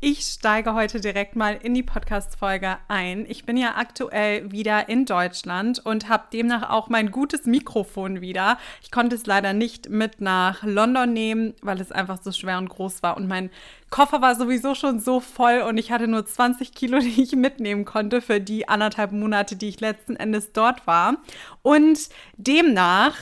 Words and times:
Ich 0.00 0.20
steige 0.20 0.74
heute 0.74 1.00
direkt 1.00 1.34
mal 1.34 1.58
in 1.60 1.74
die 1.74 1.82
Podcast-Folge 1.82 2.78
ein. 2.86 3.26
Ich 3.28 3.44
bin 3.44 3.56
ja 3.56 3.74
aktuell 3.74 4.48
wieder 4.52 4.88
in 4.88 5.06
Deutschland 5.06 5.84
und 5.84 6.08
habe 6.08 6.28
demnach 6.32 6.70
auch 6.70 6.88
mein 6.88 7.10
gutes 7.10 7.46
Mikrofon 7.46 8.20
wieder. 8.20 8.58
Ich 8.80 8.92
konnte 8.92 9.16
es 9.16 9.26
leider 9.26 9.54
nicht 9.54 9.88
mit 9.88 10.20
nach 10.20 10.62
London 10.62 11.12
nehmen, 11.12 11.54
weil 11.62 11.80
es 11.80 11.90
einfach 11.90 12.22
so 12.22 12.30
schwer 12.30 12.58
und 12.58 12.68
groß 12.68 13.02
war. 13.02 13.16
Und 13.16 13.26
mein 13.26 13.50
Koffer 13.90 14.22
war 14.22 14.36
sowieso 14.36 14.76
schon 14.76 15.00
so 15.00 15.18
voll 15.18 15.62
und 15.68 15.78
ich 15.78 15.90
hatte 15.90 16.06
nur 16.06 16.24
20 16.24 16.74
Kilo, 16.74 16.98
die 17.00 17.20
ich 17.20 17.34
mitnehmen 17.34 17.84
konnte 17.84 18.20
für 18.20 18.40
die 18.40 18.68
anderthalb 18.68 19.10
Monate, 19.10 19.56
die 19.56 19.68
ich 19.68 19.80
letzten 19.80 20.14
Endes 20.14 20.52
dort 20.52 20.86
war. 20.86 21.16
Und 21.62 22.08
demnach 22.36 23.16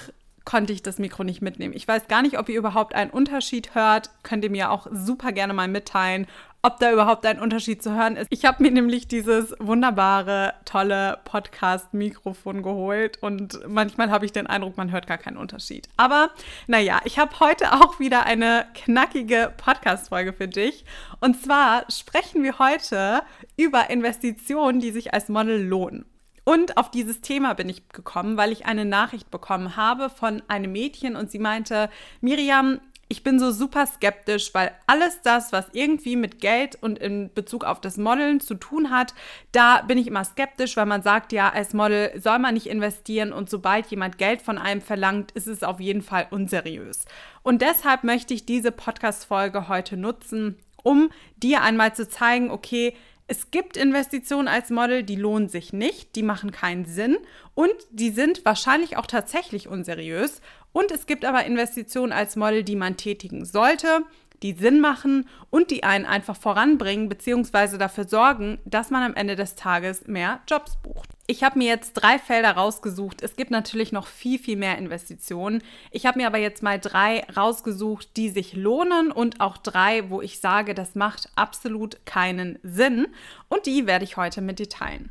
konnte 0.47 0.73
ich 0.73 0.83
das 0.83 0.99
Mikro 0.99 1.25
nicht 1.25 1.43
mitnehmen. 1.43 1.75
Ich 1.75 1.89
weiß 1.89 2.07
gar 2.09 2.23
nicht, 2.23 2.39
ob 2.39 2.49
ihr 2.49 2.59
überhaupt 2.59 2.95
einen 2.95 3.11
Unterschied 3.11 3.75
hört. 3.75 4.11
Könnt 4.23 4.45
ihr 4.45 4.51
mir 4.51 4.71
auch 4.71 4.87
super 4.93 5.33
gerne 5.33 5.53
mal 5.53 5.69
mitteilen, 5.69 6.27
ob 6.67 6.81
da 6.81 6.93
überhaupt 6.93 7.25
ein 7.27 7.39
Unterschied 7.39 7.81
zu 7.81 7.95
hören 7.95 8.17
ist. 8.17 8.27
Ich 8.31 8.45
habe 8.45 8.61
mir 8.61 8.73
nämlich 8.73 9.07
dieses 9.07 9.55
wunderbare, 9.61 10.53
tolle 10.65 11.21
Podcast-Mikrofon 11.25 12.65
geholt 12.65 13.23
und 13.23 13.61
manchmal 13.69 14.11
habe 14.11 14.25
ich 14.25 14.33
den 14.33 14.49
Eindruck, 14.49 14.77
man 14.77 14.91
hört 14.91 15.07
gar 15.07 15.17
keinen 15.17 15.37
Unterschied. 15.37 15.89
Aber 15.97 16.31
naja, 16.67 17.01
ich 17.05 17.21
habe 17.21 17.39
heute 17.39 17.73
auch 17.73 18.01
wieder 18.01 18.27
eine 18.27 18.67
knackige 18.75 19.53
Podcast-Folge 19.57 20.33
für 20.33 20.49
dich. 20.49 20.85
Und 21.21 21.41
zwar 21.41 21.85
sprechen 21.89 22.43
wir 22.43 22.59
heute 22.59 23.23
über 23.57 23.89
Investitionen, 23.89 24.81
die 24.81 24.91
sich 24.91 25.15
als 25.15 25.29
Model 25.29 25.65
lohnen. 25.65 26.05
Und 26.43 26.79
auf 26.79 26.91
dieses 26.91 27.21
Thema 27.21 27.55
bin 27.55 27.69
ich 27.69 27.89
gekommen, 27.91 28.37
weil 28.37 28.51
ich 28.51 28.67
eine 28.67 28.85
Nachricht 28.85 29.31
bekommen 29.31 29.77
habe 29.77 30.11
von 30.11 30.43
einem 30.49 30.73
Mädchen 30.73 31.15
und 31.15 31.31
sie 31.31 31.39
meinte, 31.39 31.91
Miriam, 32.21 32.81
ich 33.09 33.23
bin 33.23 33.39
so 33.39 33.53
super 33.53 33.87
skeptisch, 33.87 34.53
weil 34.53 34.73
alles 34.87 35.21
das, 35.23 35.53
was 35.53 35.67
irgendwie 35.73 36.17
mit 36.17 36.41
Geld 36.41 36.77
und 36.81 36.99
in 36.99 37.33
Bezug 37.33 37.65
auf 37.65 37.81
das 37.81 37.97
Modeln 37.97 38.41
zu 38.41 38.55
tun 38.55 38.91
hat, 38.91 39.15
da 39.53 39.83
bin 39.83 39.97
ich 39.97 40.09
immer 40.09 40.25
skeptisch, 40.25 40.77
weil 40.77 40.87
man 40.87 41.03
sagt 41.03 41.33
ja, 41.33 41.51
als 41.51 41.73
Model 41.73 42.21
soll 42.21 42.39
man 42.41 42.55
nicht 42.55 42.67
investieren 42.67 43.33
und 43.33 43.49
sobald 43.49 43.87
jemand 43.87 44.19
Geld 44.19 44.43
von 44.43 44.59
einem 44.59 44.81
verlangt, 44.81 45.31
ist 45.33 45.47
es 45.47 45.63
auf 45.63 45.79
jeden 45.79 46.03
Fall 46.03 46.27
unseriös. 46.31 47.05
Und 47.43 47.63
deshalb 47.63 48.03
möchte 48.03 48.35
ich 48.35 48.45
diese 48.45 48.73
Podcast-Folge 48.73 49.69
heute 49.69 49.97
nutzen, 49.97 50.57
um 50.83 51.11
dir 51.37 51.63
einmal 51.63 51.95
zu 51.95 52.09
zeigen, 52.09 52.51
okay, 52.51 52.95
es 53.29 53.51
gibt 53.51 53.77
Investitionen 53.77 54.47
als 54.47 54.71
Model, 54.71 55.03
die 55.03 55.17
lohnen 55.17 55.49
sich 55.49 55.73
nicht, 55.73 56.15
die 56.15 56.23
machen 56.23 56.53
keinen 56.53 56.85
Sinn 56.85 57.19
und 57.55 57.75
die 57.91 58.11
sind 58.11 58.45
wahrscheinlich 58.45 58.97
auch 58.97 59.07
tatsächlich 59.07 59.67
unseriös. 59.67 60.41
Und 60.77 60.91
es 60.91 61.07
gibt 61.07 61.25
aber 61.25 61.47
Investitionen 61.47 62.13
als 62.13 62.37
Model, 62.37 62.63
die 62.63 62.77
man 62.77 62.99
tätigen 62.99 63.47
sollte, 63.47 64.05
die 64.43 64.53
Sinn 64.53 64.79
machen 64.79 65.27
und 65.49 65.71
die 65.71 65.85
einen 65.85 66.05
einfach 66.05 66.37
voranbringen 66.37 67.09
bzw. 67.09 67.79
dafür 67.79 68.07
sorgen, 68.07 68.59
dass 68.67 68.91
man 68.91 69.03
am 69.03 69.15
Ende 69.15 69.37
des 69.37 69.55
Tages 69.55 70.07
mehr 70.07 70.41
Jobs 70.47 70.77
bucht. 70.83 71.09
Ich 71.29 71.43
habe 71.43 71.59
mir 71.59 71.67
jetzt 71.67 71.95
drei 71.95 72.19
Felder 72.19 72.51
rausgesucht. 72.51 73.23
Es 73.23 73.37
gibt 73.37 73.51
natürlich 73.51 73.91
noch 73.91 74.07
viel, 74.07 74.39
viel 74.39 74.59
mehr 74.59 74.77
Investitionen. 74.77 75.63
Ich 75.93 76.05
habe 76.05 76.19
mir 76.19 76.27
aber 76.27 76.37
jetzt 76.37 76.63
mal 76.63 76.79
drei 76.79 77.25
rausgesucht, 77.35 78.15
die 78.19 78.29
sich 78.29 78.53
lohnen 78.53 79.11
und 79.11 79.41
auch 79.41 79.57
drei, 79.57 80.11
wo 80.11 80.21
ich 80.21 80.41
sage, 80.41 80.75
das 80.75 80.95
macht 80.95 81.31
absolut 81.37 82.05
keinen 82.05 82.59
Sinn. 82.63 83.07
Und 83.49 83.65
die 83.65 83.87
werde 83.87 84.05
ich 84.05 84.19
heute 84.19 84.43
mit 84.43 84.59
dir 84.59 84.69
teilen. 84.69 85.09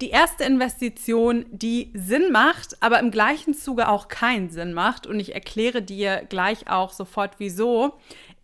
Die 0.00 0.10
erste 0.10 0.44
Investition, 0.44 1.46
die 1.50 1.90
Sinn 1.94 2.30
macht, 2.32 2.82
aber 2.82 2.98
im 3.00 3.10
gleichen 3.10 3.54
Zuge 3.54 3.88
auch 3.88 4.08
keinen 4.08 4.50
Sinn 4.50 4.72
macht, 4.72 5.06
und 5.06 5.20
ich 5.20 5.34
erkläre 5.34 5.82
dir 5.82 6.24
gleich 6.28 6.68
auch 6.68 6.92
sofort 6.92 7.36
wieso, 7.38 7.94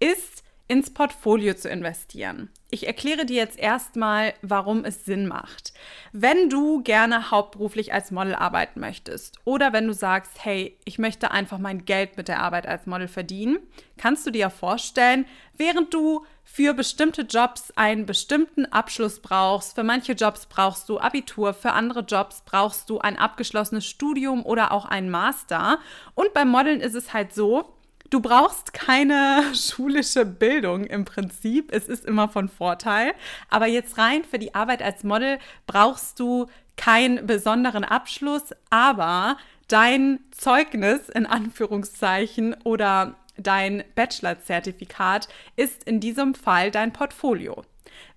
ist 0.00 0.41
ins 0.68 0.92
Portfolio 0.92 1.54
zu 1.54 1.68
investieren. 1.68 2.50
Ich 2.70 2.86
erkläre 2.86 3.26
dir 3.26 3.36
jetzt 3.36 3.58
erstmal, 3.58 4.32
warum 4.40 4.86
es 4.86 5.04
Sinn 5.04 5.26
macht. 5.26 5.74
Wenn 6.12 6.48
du 6.48 6.82
gerne 6.82 7.30
hauptberuflich 7.30 7.92
als 7.92 8.10
Model 8.10 8.34
arbeiten 8.34 8.80
möchtest 8.80 9.38
oder 9.44 9.74
wenn 9.74 9.86
du 9.86 9.92
sagst, 9.92 10.42
hey, 10.42 10.78
ich 10.86 10.98
möchte 10.98 11.30
einfach 11.30 11.58
mein 11.58 11.84
Geld 11.84 12.16
mit 12.16 12.28
der 12.28 12.40
Arbeit 12.40 12.66
als 12.66 12.86
Model 12.86 13.08
verdienen, 13.08 13.58
kannst 13.98 14.26
du 14.26 14.30
dir 14.30 14.48
vorstellen, 14.48 15.26
während 15.58 15.92
du 15.92 16.24
für 16.44 16.72
bestimmte 16.72 17.22
Jobs 17.22 17.72
einen 17.76 18.06
bestimmten 18.06 18.64
Abschluss 18.64 19.20
brauchst, 19.20 19.74
für 19.74 19.84
manche 19.84 20.12
Jobs 20.12 20.46
brauchst 20.46 20.88
du 20.88 20.98
Abitur, 20.98 21.52
für 21.52 21.72
andere 21.72 22.00
Jobs 22.00 22.42
brauchst 22.46 22.88
du 22.88 22.98
ein 22.98 23.18
abgeschlossenes 23.18 23.86
Studium 23.86 24.44
oder 24.46 24.72
auch 24.72 24.86
einen 24.86 25.10
Master. 25.10 25.78
Und 26.14 26.32
beim 26.32 26.48
Modeln 26.48 26.80
ist 26.80 26.94
es 26.94 27.12
halt 27.12 27.34
so, 27.34 27.74
Du 28.12 28.20
brauchst 28.20 28.74
keine 28.74 29.42
schulische 29.54 30.26
Bildung 30.26 30.84
im 30.84 31.06
Prinzip. 31.06 31.72
Es 31.72 31.88
ist 31.88 32.04
immer 32.04 32.28
von 32.28 32.50
Vorteil. 32.50 33.14
Aber 33.48 33.66
jetzt 33.66 33.96
rein 33.96 34.22
für 34.22 34.38
die 34.38 34.54
Arbeit 34.54 34.82
als 34.82 35.02
Model 35.02 35.38
brauchst 35.66 36.20
du 36.20 36.46
keinen 36.76 37.26
besonderen 37.26 37.84
Abschluss, 37.84 38.50
aber 38.68 39.38
dein 39.66 40.20
Zeugnis 40.30 41.08
in 41.08 41.24
Anführungszeichen 41.24 42.54
oder 42.64 43.14
dein 43.38 43.82
Bachelor-Zertifikat 43.94 45.28
ist 45.56 45.84
in 45.84 45.98
diesem 45.98 46.34
Fall 46.34 46.70
dein 46.70 46.92
Portfolio. 46.92 47.62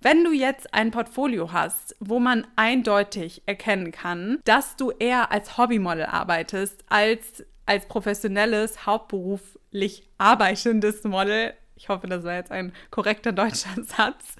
Wenn 0.02 0.24
du 0.24 0.32
jetzt 0.32 0.74
ein 0.74 0.90
Portfolio 0.90 1.52
hast, 1.52 1.96
wo 2.00 2.18
man 2.18 2.46
eindeutig 2.54 3.42
erkennen 3.46 3.92
kann, 3.92 4.40
dass 4.44 4.76
du 4.76 4.90
eher 4.90 5.32
als 5.32 5.56
Hobbymodel 5.56 6.04
arbeitest 6.04 6.84
als 6.90 7.44
als 7.66 7.86
professionelles, 7.86 8.86
hauptberuflich 8.86 10.08
arbeitendes 10.18 11.04
Model, 11.04 11.52
ich 11.76 11.88
hoffe, 11.88 12.06
das 12.06 12.24
war 12.24 12.34
jetzt 12.34 12.50
ein 12.50 12.72
korrekter 12.90 13.32
deutscher 13.32 13.74
Satz, 13.82 14.36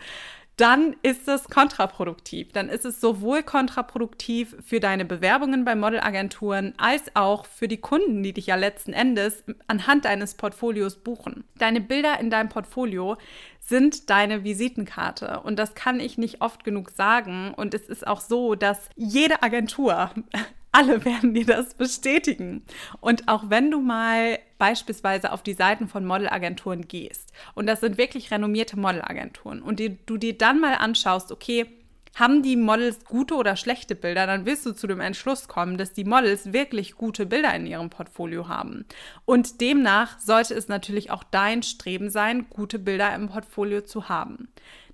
dann 0.57 0.97
ist 1.03 1.29
es 1.29 1.45
kontraproduktiv. 1.49 2.53
Dann 2.53 2.71
ist 2.71 2.87
es 2.87 3.01
sowohl 3.01 3.43
kontraproduktiv 3.43 4.57
für 4.65 4.81
deine 4.81 5.05
Bewerbungen 5.05 5.67
bei 5.67 5.75
Modelagenturen 5.75 6.73
als 6.79 7.15
auch 7.15 7.45
für 7.45 7.69
die 7.69 7.77
Kunden, 7.77 8.23
die 8.23 8.33
dich 8.33 8.47
ja 8.47 8.57
letzten 8.57 8.95
Endes 8.95 9.45
anhand 9.67 10.07
deines 10.07 10.35
Portfolios 10.35 10.97
buchen. 10.97 11.45
Deine 11.59 11.83
Bilder 11.83 12.19
in 12.21 12.31
deinem 12.31 12.49
Portfolio 12.49 13.19
sind 13.61 14.09
deine 14.09 14.45
Visitenkarte 14.45 15.41
und 15.41 15.59
das 15.59 15.75
kann 15.75 16.01
ich 16.01 16.17
nicht 16.17 16.41
oft 16.41 16.65
genug 16.65 16.91
sagen 16.91 17.53
und 17.55 17.75
es 17.75 17.89
ist 17.89 18.07
auch 18.07 18.21
so, 18.21 18.55
dass 18.55 18.89
jede 18.95 19.43
Agentur 19.43 20.11
alle 20.77 21.05
werden 21.05 21.35
dir 21.35 21.47
das 21.47 21.75
bestätigen. 21.75 22.63
Und 23.01 23.29
auch 23.29 23.49
wenn 23.49 23.71
du 23.71 23.81
mal 23.81 24.39
beispielsweise 24.59 25.33
auf 25.33 25.43
die 25.43 25.55
Seiten 25.55 25.89
von 25.89 26.05
Modelagenturen 26.05 26.87
gehst, 26.87 27.33
und 27.55 27.67
das 27.67 27.81
sind 27.81 27.99
wirklich 27.99 28.31
renommierte 28.31 28.79
Modelagenturen, 28.79 29.63
und 29.63 29.81
die, 29.81 29.99
du 30.05 30.19
dir 30.19 30.37
dann 30.37 30.61
mal 30.61 30.75
anschaust, 30.75 31.33
okay, 31.33 31.67
haben 32.17 32.43
die 32.43 32.57
Models 32.57 33.05
gute 33.05 33.35
oder 33.35 33.57
schlechte 33.57 33.95
Bilder, 33.95 34.27
dann 34.27 34.47
wirst 34.47 34.65
du 34.65 34.73
zu 34.73 34.87
dem 34.87 35.01
Entschluss 35.01 35.49
kommen, 35.49 35.77
dass 35.77 35.93
die 35.93 36.05
Models 36.05 36.53
wirklich 36.55 36.97
gute 36.97 37.27
Bilder 37.27 37.55
in 37.55 37.67
ihrem 37.67 37.91
Portfolio 37.91 38.49
haben. 38.49 38.87
Und 39.27 39.61
demnach 39.61 40.19
sollte 40.19 40.55
es 40.55 40.67
natürlich 40.67 41.11
auch 41.11 41.25
dein 41.25 41.63
Streben 41.63 42.09
sein, 42.09 42.47
gute 42.49 42.79
Bilder 42.79 43.15
im 43.15 43.29
Portfolio 43.29 43.83
zu 43.83 44.09
haben. 44.09 44.49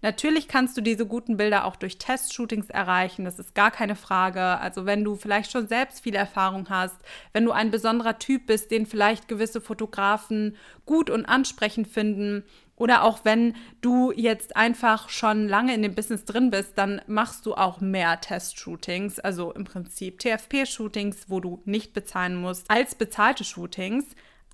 Natürlich 0.05 0.49
kannst 0.49 0.77
du 0.77 0.81
diese 0.81 1.07
guten 1.07 1.37
Bilder 1.37 1.65
auch 1.65 1.77
durch 1.77 1.97
Testshootings 1.97 2.71
erreichen, 2.71 3.25
das 3.25 3.39
ist 3.39 3.55
gar 3.55 3.71
keine 3.71 3.95
Frage. 3.95 4.43
Also 4.59 4.85
wenn 4.85 5.05
du 5.05 5.15
vielleicht 5.15 5.53
schon 5.53 5.69
selbst 5.69 6.03
viel 6.03 6.17
Erfahrung 6.17 6.69
hast, 6.71 6.97
wenn 7.33 7.45
du 7.45 7.53
ein 7.53 7.71
besonderer 7.71 8.19
Typ 8.19 8.47
bist, 8.47 8.73
den 8.73 8.85
vielleicht 8.85 9.29
gewisse 9.29 9.61
Fotografen 9.61 10.57
gut 10.87 11.09
und 11.09 11.25
ansprechend 11.27 11.87
finden, 11.87 12.43
oder 12.83 13.05
auch 13.05 13.21
wenn 13.23 13.55
du 13.81 14.11
jetzt 14.11 14.57
einfach 14.57 15.09
schon 15.09 15.47
lange 15.47 15.73
in 15.73 15.83
dem 15.83 15.95
Business 15.95 16.25
drin 16.25 16.51
bist, 16.51 16.77
dann 16.77 17.01
machst 17.07 17.47
du 17.47 17.55
auch 17.55 17.81
mehr 17.81 18.21
Test-Shootings, 18.21 19.21
also 19.21 19.53
im 19.53 19.63
Prinzip 19.63 20.19
TFP-Shootings, 20.19 21.27
wo 21.29 21.39
du 21.39 21.63
nicht 21.65 21.93
bezahlen 21.93 22.35
musst, 22.35 22.69
als 22.69 22.97
bezahlte 22.97 23.45
Shootings. 23.45 24.05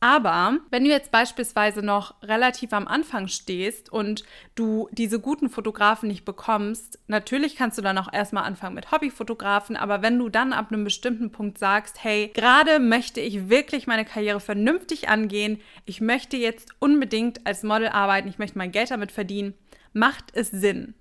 Aber 0.00 0.59
wenn 0.70 0.84
du 0.84 0.91
jetzt 0.91 1.10
beispielsweise 1.10 1.82
noch 1.82 2.22
relativ 2.22 2.72
am 2.72 2.86
Anfang 2.86 3.26
stehst 3.26 3.91
und 3.91 4.25
du 4.54 4.88
diese 4.92 5.19
guten 5.19 5.50
Fotografen 5.50 6.09
nicht 6.09 6.25
bekommst, 6.25 7.00
natürlich 7.09 7.56
kannst 7.56 7.78
du 7.78 7.83
dann 7.83 7.98
auch 7.98 8.12
erstmal 8.12 8.45
anfangen 8.45 8.77
mit 8.77 8.92
Hobbyfotografen, 8.92 9.77
aber 9.77 10.00
wenn 10.03 10.18
du 10.18 10.28
dann 10.28 10.53
ab 10.53 10.71
einem 10.71 10.84
bestimmten 10.84 11.33
Punkt 11.33 11.59
sagst, 11.59 12.04
hey, 12.04 12.30
gerade 12.33 12.78
möchte 12.78 13.21
ich 13.21 13.48
wirklich 13.48 13.89
meine 13.89 14.04
Karriere 14.04 14.41
vernünftig 14.41 15.09
angehen, 15.09 15.60
ich 15.84 16.00
möchte 16.00 16.36
jetzt 16.36 16.72
unbedingt 16.78 17.45
als 17.47 17.65
Model 17.65 17.89
arbeiten, 17.89 18.28
ich 18.28 18.39
möchte 18.39 18.59
mein 18.59 18.72
Geld 18.72 18.92
damit 18.92 19.10
verdienen, 19.10 19.54
macht 19.92 20.27
es 20.33 20.50
Sinn, 20.50 20.95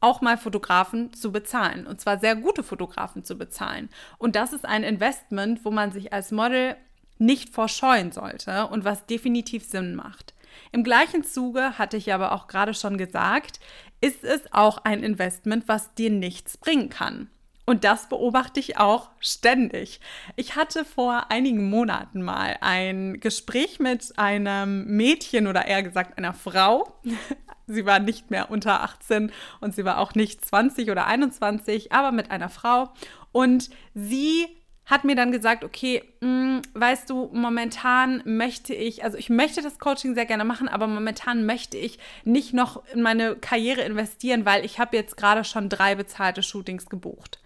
auch 0.00 0.22
mal 0.22 0.38
Fotografen 0.38 1.12
zu 1.12 1.32
bezahlen. 1.32 1.86
Und 1.86 2.00
zwar 2.00 2.18
sehr 2.18 2.36
gute 2.36 2.62
Fotografen 2.62 3.24
zu 3.24 3.36
bezahlen. 3.36 3.88
Und 4.16 4.36
das 4.36 4.52
ist 4.52 4.64
ein 4.64 4.84
Investment, 4.84 5.64
wo 5.64 5.70
man 5.70 5.92
sich 5.92 6.12
als 6.12 6.30
Model 6.30 6.76
nicht 7.18 7.50
vorscheuen 7.50 8.12
sollte 8.12 8.66
und 8.68 8.84
was 8.84 9.06
definitiv 9.06 9.64
Sinn 9.64 9.94
macht. 9.94 10.34
Im 10.72 10.84
gleichen 10.84 11.24
Zuge, 11.24 11.78
hatte 11.78 11.96
ich 11.96 12.12
aber 12.12 12.32
auch 12.32 12.46
gerade 12.46 12.74
schon 12.74 12.98
gesagt, 12.98 13.60
ist 14.00 14.24
es 14.24 14.52
auch 14.52 14.78
ein 14.84 15.02
Investment, 15.02 15.66
was 15.66 15.94
dir 15.94 16.10
nichts 16.10 16.56
bringen 16.56 16.88
kann. 16.88 17.30
Und 17.68 17.84
das 17.84 18.08
beobachte 18.08 18.60
ich 18.60 18.78
auch 18.78 19.10
ständig. 19.20 20.00
Ich 20.36 20.56
hatte 20.56 20.86
vor 20.86 21.30
einigen 21.30 21.68
Monaten 21.68 22.22
mal 22.22 22.56
ein 22.62 23.20
Gespräch 23.20 23.78
mit 23.78 24.18
einem 24.18 24.86
Mädchen 24.86 25.46
oder 25.46 25.66
eher 25.66 25.82
gesagt 25.82 26.16
einer 26.16 26.32
Frau. 26.32 26.98
Sie 27.66 27.84
war 27.84 27.98
nicht 27.98 28.30
mehr 28.30 28.50
unter 28.50 28.82
18 28.82 29.30
und 29.60 29.74
sie 29.74 29.84
war 29.84 29.98
auch 29.98 30.14
nicht 30.14 30.42
20 30.42 30.90
oder 30.90 31.06
21, 31.06 31.92
aber 31.92 32.12
mit 32.12 32.30
einer 32.30 32.48
Frau. 32.48 32.88
Und 33.30 33.68
sie 33.92 34.46
hat 34.88 35.04
mir 35.04 35.14
dann 35.14 35.30
gesagt, 35.30 35.64
okay, 35.64 36.02
mh, 36.20 36.28
mm, 36.28 36.62
weißt 36.74 37.08
du, 37.10 37.30
momentan 37.32 38.22
möchte 38.24 38.74
ich, 38.74 39.04
also 39.04 39.16
ich 39.16 39.30
möchte 39.30 39.62
das 39.62 39.78
Coaching 39.78 40.14
sehr 40.14 40.26
gerne 40.26 40.44
machen, 40.44 40.66
aber 40.66 40.86
momentan 40.86 41.46
möchte 41.46 41.76
ich 41.76 41.98
nicht 42.24 42.54
noch 42.54 42.82
in 42.92 43.02
meine 43.02 43.36
Karriere 43.36 43.82
investieren, 43.82 44.44
weil 44.44 44.64
ich 44.64 44.80
habe 44.80 44.96
jetzt 44.96 45.16
gerade 45.16 45.44
schon 45.44 45.68
drei 45.68 45.94
bezahlte 45.94 46.42
Shootings 46.42 46.86
gebucht. 46.86 47.38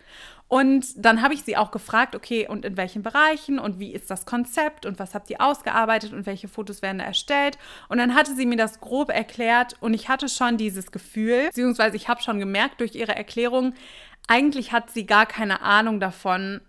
Und 0.46 0.84
dann 0.96 1.22
habe 1.22 1.32
ich 1.32 1.44
sie 1.44 1.56
auch 1.56 1.70
gefragt, 1.70 2.14
okay, 2.14 2.46
und 2.46 2.66
in 2.66 2.76
welchen 2.76 3.02
Bereichen 3.02 3.58
und 3.58 3.78
wie 3.78 3.92
ist 3.92 4.10
das 4.10 4.26
Konzept 4.26 4.84
und 4.84 4.98
was 4.98 5.14
habt 5.14 5.30
ihr 5.30 5.40
ausgearbeitet 5.40 6.12
und 6.12 6.26
welche 6.26 6.46
Fotos 6.46 6.82
werden 6.82 6.98
da 6.98 7.04
erstellt? 7.04 7.56
Und 7.88 7.96
dann 7.96 8.14
hatte 8.14 8.34
sie 8.34 8.44
mir 8.44 8.58
das 8.58 8.78
grob 8.78 9.08
erklärt 9.08 9.76
und 9.80 9.94
ich 9.94 10.10
hatte 10.10 10.28
schon 10.28 10.58
dieses 10.58 10.92
Gefühl, 10.92 11.46
beziehungsweise 11.46 11.96
ich 11.96 12.08
habe 12.08 12.20
schon 12.20 12.38
gemerkt 12.38 12.80
durch 12.80 12.94
ihre 12.94 13.16
Erklärung, 13.16 13.72
eigentlich 14.28 14.72
hat 14.72 14.90
sie 14.90 15.06
gar 15.06 15.24
keine 15.24 15.62
Ahnung 15.62 16.00
davon, 16.00 16.60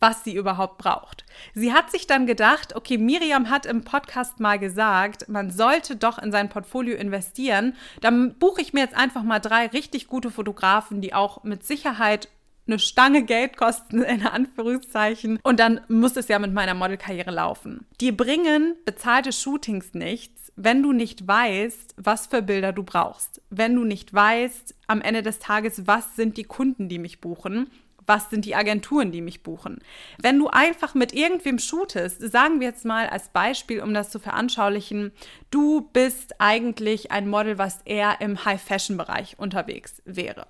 was 0.00 0.24
sie 0.24 0.34
überhaupt 0.34 0.78
braucht. 0.78 1.24
Sie 1.54 1.72
hat 1.72 1.90
sich 1.90 2.06
dann 2.06 2.26
gedacht, 2.26 2.76
okay, 2.76 2.98
Miriam 2.98 3.50
hat 3.50 3.66
im 3.66 3.84
Podcast 3.84 4.40
mal 4.40 4.58
gesagt, 4.58 5.28
man 5.28 5.50
sollte 5.50 5.96
doch 5.96 6.18
in 6.18 6.32
sein 6.32 6.48
Portfolio 6.48 6.96
investieren. 6.96 7.74
Dann 8.00 8.34
buche 8.38 8.60
ich 8.60 8.72
mir 8.72 8.80
jetzt 8.80 8.96
einfach 8.96 9.22
mal 9.22 9.40
drei 9.40 9.66
richtig 9.66 10.06
gute 10.06 10.30
Fotografen, 10.30 11.00
die 11.00 11.14
auch 11.14 11.44
mit 11.44 11.64
Sicherheit 11.64 12.28
eine 12.66 12.78
Stange 12.78 13.24
Geld 13.24 13.56
kosten, 13.56 14.02
in 14.02 14.26
Anführungszeichen. 14.26 15.38
Und 15.42 15.60
dann 15.60 15.80
muss 15.88 16.16
es 16.16 16.28
ja 16.28 16.38
mit 16.38 16.52
meiner 16.52 16.74
Modelkarriere 16.74 17.30
laufen. 17.30 17.86
Die 18.00 18.12
bringen 18.12 18.76
bezahlte 18.84 19.32
Shootings 19.32 19.94
nichts, 19.94 20.52
wenn 20.56 20.82
du 20.82 20.92
nicht 20.92 21.26
weißt, 21.26 21.94
was 21.96 22.26
für 22.26 22.42
Bilder 22.42 22.72
du 22.72 22.82
brauchst. 22.82 23.42
Wenn 23.50 23.74
du 23.74 23.84
nicht 23.84 24.14
weißt, 24.14 24.74
am 24.86 25.00
Ende 25.00 25.22
des 25.22 25.38
Tages, 25.38 25.86
was 25.86 26.16
sind 26.16 26.36
die 26.36 26.44
Kunden, 26.44 26.88
die 26.88 26.98
mich 26.98 27.20
buchen 27.20 27.70
was 28.06 28.30
sind 28.30 28.44
die 28.44 28.54
Agenturen, 28.54 29.12
die 29.12 29.20
mich 29.20 29.42
buchen. 29.42 29.78
Wenn 30.20 30.38
du 30.38 30.48
einfach 30.48 30.94
mit 30.94 31.12
irgendwem 31.12 31.58
shootest, 31.58 32.20
sagen 32.20 32.60
wir 32.60 32.68
jetzt 32.68 32.84
mal 32.84 33.08
als 33.08 33.28
Beispiel, 33.28 33.80
um 33.80 33.94
das 33.94 34.10
zu 34.10 34.18
veranschaulichen, 34.18 35.12
du 35.50 35.82
bist 35.92 36.40
eigentlich 36.40 37.10
ein 37.10 37.28
Model, 37.28 37.58
was 37.58 37.82
eher 37.84 38.20
im 38.20 38.44
High-Fashion-Bereich 38.44 39.38
unterwegs 39.38 40.02
wäre. 40.04 40.46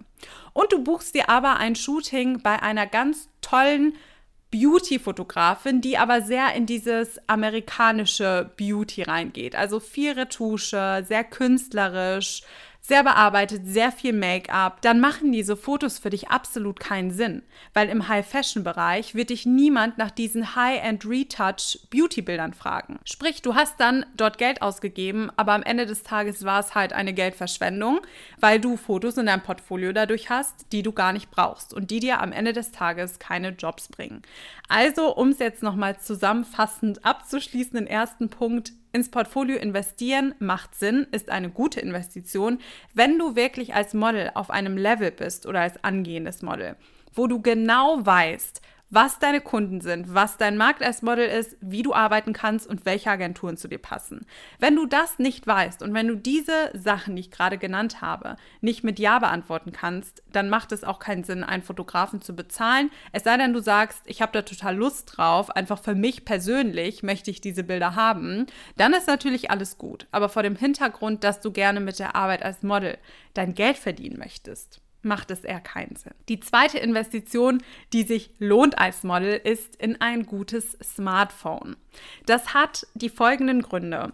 Und 0.52 0.72
du 0.72 0.82
buchst 0.82 1.14
dir 1.14 1.28
aber 1.28 1.56
ein 1.56 1.76
Shooting 1.76 2.40
bei 2.42 2.62
einer 2.62 2.86
ganz 2.86 3.28
tollen 3.40 3.94
Beauty-Fotografin, 4.54 5.80
die 5.80 5.98
aber 5.98 6.22
sehr 6.22 6.54
in 6.54 6.66
dieses 6.66 7.18
amerikanische 7.28 8.52
Beauty 8.56 9.02
reingeht. 9.02 9.56
Also 9.56 9.80
viel 9.80 10.12
Retusche, 10.12 11.04
sehr 11.08 11.24
künstlerisch, 11.24 12.42
sehr 12.86 13.02
bearbeitet, 13.02 13.62
sehr 13.64 13.90
viel 13.90 14.12
Make-up, 14.12 14.82
dann 14.82 15.00
machen 15.00 15.32
diese 15.32 15.56
Fotos 15.56 15.98
für 15.98 16.10
dich 16.10 16.28
absolut 16.28 16.78
keinen 16.78 17.10
Sinn, 17.10 17.42
weil 17.72 17.88
im 17.88 18.08
High-Fashion-Bereich 18.08 19.14
wird 19.14 19.30
dich 19.30 19.46
niemand 19.46 19.96
nach 19.96 20.10
diesen 20.10 20.54
High-End-Retouch-Beauty-Bildern 20.54 22.52
fragen. 22.52 22.98
Sprich, 23.06 23.40
du 23.40 23.54
hast 23.54 23.80
dann 23.80 24.04
dort 24.18 24.36
Geld 24.36 24.60
ausgegeben, 24.60 25.30
aber 25.36 25.54
am 25.54 25.62
Ende 25.62 25.86
des 25.86 26.02
Tages 26.02 26.44
war 26.44 26.60
es 26.60 26.74
halt 26.74 26.92
eine 26.92 27.14
Geldverschwendung, 27.14 28.00
weil 28.38 28.60
du 28.60 28.76
Fotos 28.76 29.16
in 29.16 29.26
deinem 29.26 29.42
Portfolio 29.42 29.94
dadurch 29.94 30.28
hast, 30.28 30.66
die 30.72 30.82
du 30.82 30.92
gar 30.92 31.14
nicht 31.14 31.30
brauchst 31.30 31.72
und 31.72 31.90
die 31.90 32.00
dir 32.00 32.20
am 32.20 32.32
Ende 32.32 32.52
des 32.52 32.70
Tages 32.70 33.18
keine 33.18 33.50
Jobs 33.50 33.88
bringen. 33.88 34.20
Also, 34.68 35.16
um 35.16 35.30
es 35.30 35.38
jetzt 35.38 35.62
nochmal 35.62 35.98
zusammenfassend 35.98 37.02
abzuschließen, 37.02 37.78
den 37.78 37.86
ersten 37.86 38.28
Punkt, 38.28 38.74
ins 38.94 39.10
Portfolio 39.10 39.56
investieren 39.56 40.34
macht 40.38 40.76
Sinn, 40.76 41.06
ist 41.10 41.28
eine 41.28 41.50
gute 41.50 41.80
Investition, 41.80 42.60
wenn 42.94 43.18
du 43.18 43.34
wirklich 43.34 43.74
als 43.74 43.92
Model 43.92 44.30
auf 44.34 44.50
einem 44.50 44.76
Level 44.76 45.10
bist 45.10 45.46
oder 45.46 45.60
als 45.60 45.82
angehendes 45.82 46.42
Model, 46.42 46.76
wo 47.12 47.26
du 47.26 47.42
genau 47.42 48.06
weißt, 48.06 48.62
was 48.94 49.18
deine 49.18 49.40
Kunden 49.40 49.80
sind, 49.80 50.14
was 50.14 50.36
dein 50.36 50.56
Markt 50.56 50.80
als 50.82 51.02
Model 51.02 51.26
ist, 51.26 51.56
wie 51.60 51.82
du 51.82 51.92
arbeiten 51.92 52.32
kannst 52.32 52.68
und 52.68 52.86
welche 52.86 53.10
Agenturen 53.10 53.56
zu 53.56 53.66
dir 53.66 53.78
passen. 53.78 54.24
Wenn 54.60 54.76
du 54.76 54.86
das 54.86 55.18
nicht 55.18 55.46
weißt 55.46 55.82
und 55.82 55.92
wenn 55.94 56.06
du 56.06 56.14
diese 56.14 56.70
Sachen, 56.74 57.16
die 57.16 57.20
ich 57.20 57.30
gerade 57.32 57.58
genannt 57.58 58.00
habe, 58.00 58.36
nicht 58.60 58.84
mit 58.84 59.00
Ja 59.00 59.18
beantworten 59.18 59.72
kannst, 59.72 60.22
dann 60.30 60.48
macht 60.48 60.70
es 60.70 60.84
auch 60.84 61.00
keinen 61.00 61.24
Sinn, 61.24 61.42
einen 61.42 61.64
Fotografen 61.64 62.22
zu 62.22 62.36
bezahlen. 62.36 62.90
Es 63.10 63.24
sei 63.24 63.36
denn, 63.36 63.52
du 63.52 63.60
sagst, 63.60 64.02
ich 64.06 64.22
habe 64.22 64.32
da 64.32 64.42
total 64.42 64.76
Lust 64.76 65.16
drauf, 65.16 65.50
einfach 65.50 65.82
für 65.82 65.96
mich 65.96 66.24
persönlich 66.24 67.02
möchte 67.02 67.32
ich 67.32 67.40
diese 67.40 67.64
Bilder 67.64 67.96
haben, 67.96 68.46
dann 68.76 68.94
ist 68.94 69.08
natürlich 69.08 69.50
alles 69.50 69.76
gut. 69.76 70.06
Aber 70.12 70.28
vor 70.28 70.44
dem 70.44 70.56
Hintergrund, 70.56 71.24
dass 71.24 71.40
du 71.40 71.50
gerne 71.50 71.80
mit 71.80 71.98
der 71.98 72.14
Arbeit 72.14 72.44
als 72.44 72.62
Model 72.62 72.96
dein 73.34 73.54
Geld 73.54 73.76
verdienen 73.76 74.18
möchtest 74.18 74.83
macht 75.04 75.30
es 75.30 75.44
eher 75.44 75.60
keinen 75.60 75.96
Sinn. 75.96 76.14
Die 76.28 76.40
zweite 76.40 76.78
Investition, 76.78 77.62
die 77.92 78.02
sich 78.02 78.30
lohnt 78.38 78.78
als 78.78 79.02
Model, 79.02 79.40
ist 79.42 79.76
in 79.76 80.00
ein 80.00 80.26
gutes 80.26 80.78
Smartphone. 80.82 81.76
Das 82.26 82.54
hat 82.54 82.86
die 82.94 83.08
folgenden 83.08 83.62
Gründe. 83.62 84.12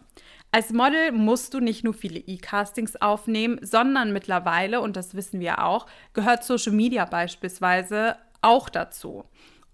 Als 0.52 0.72
Model 0.72 1.12
musst 1.12 1.54
du 1.54 1.60
nicht 1.60 1.84
nur 1.84 1.94
viele 1.94 2.18
E-Castings 2.18 2.96
aufnehmen, 2.96 3.58
sondern 3.62 4.12
mittlerweile, 4.12 4.80
und 4.80 4.96
das 4.96 5.14
wissen 5.14 5.38
wir 5.38 5.62
auch, 5.64 5.86
gehört 6.12 6.42
Social 6.42 6.72
Media 6.72 7.04
beispielsweise 7.04 8.16
auch 8.42 8.68
dazu. 8.68 9.24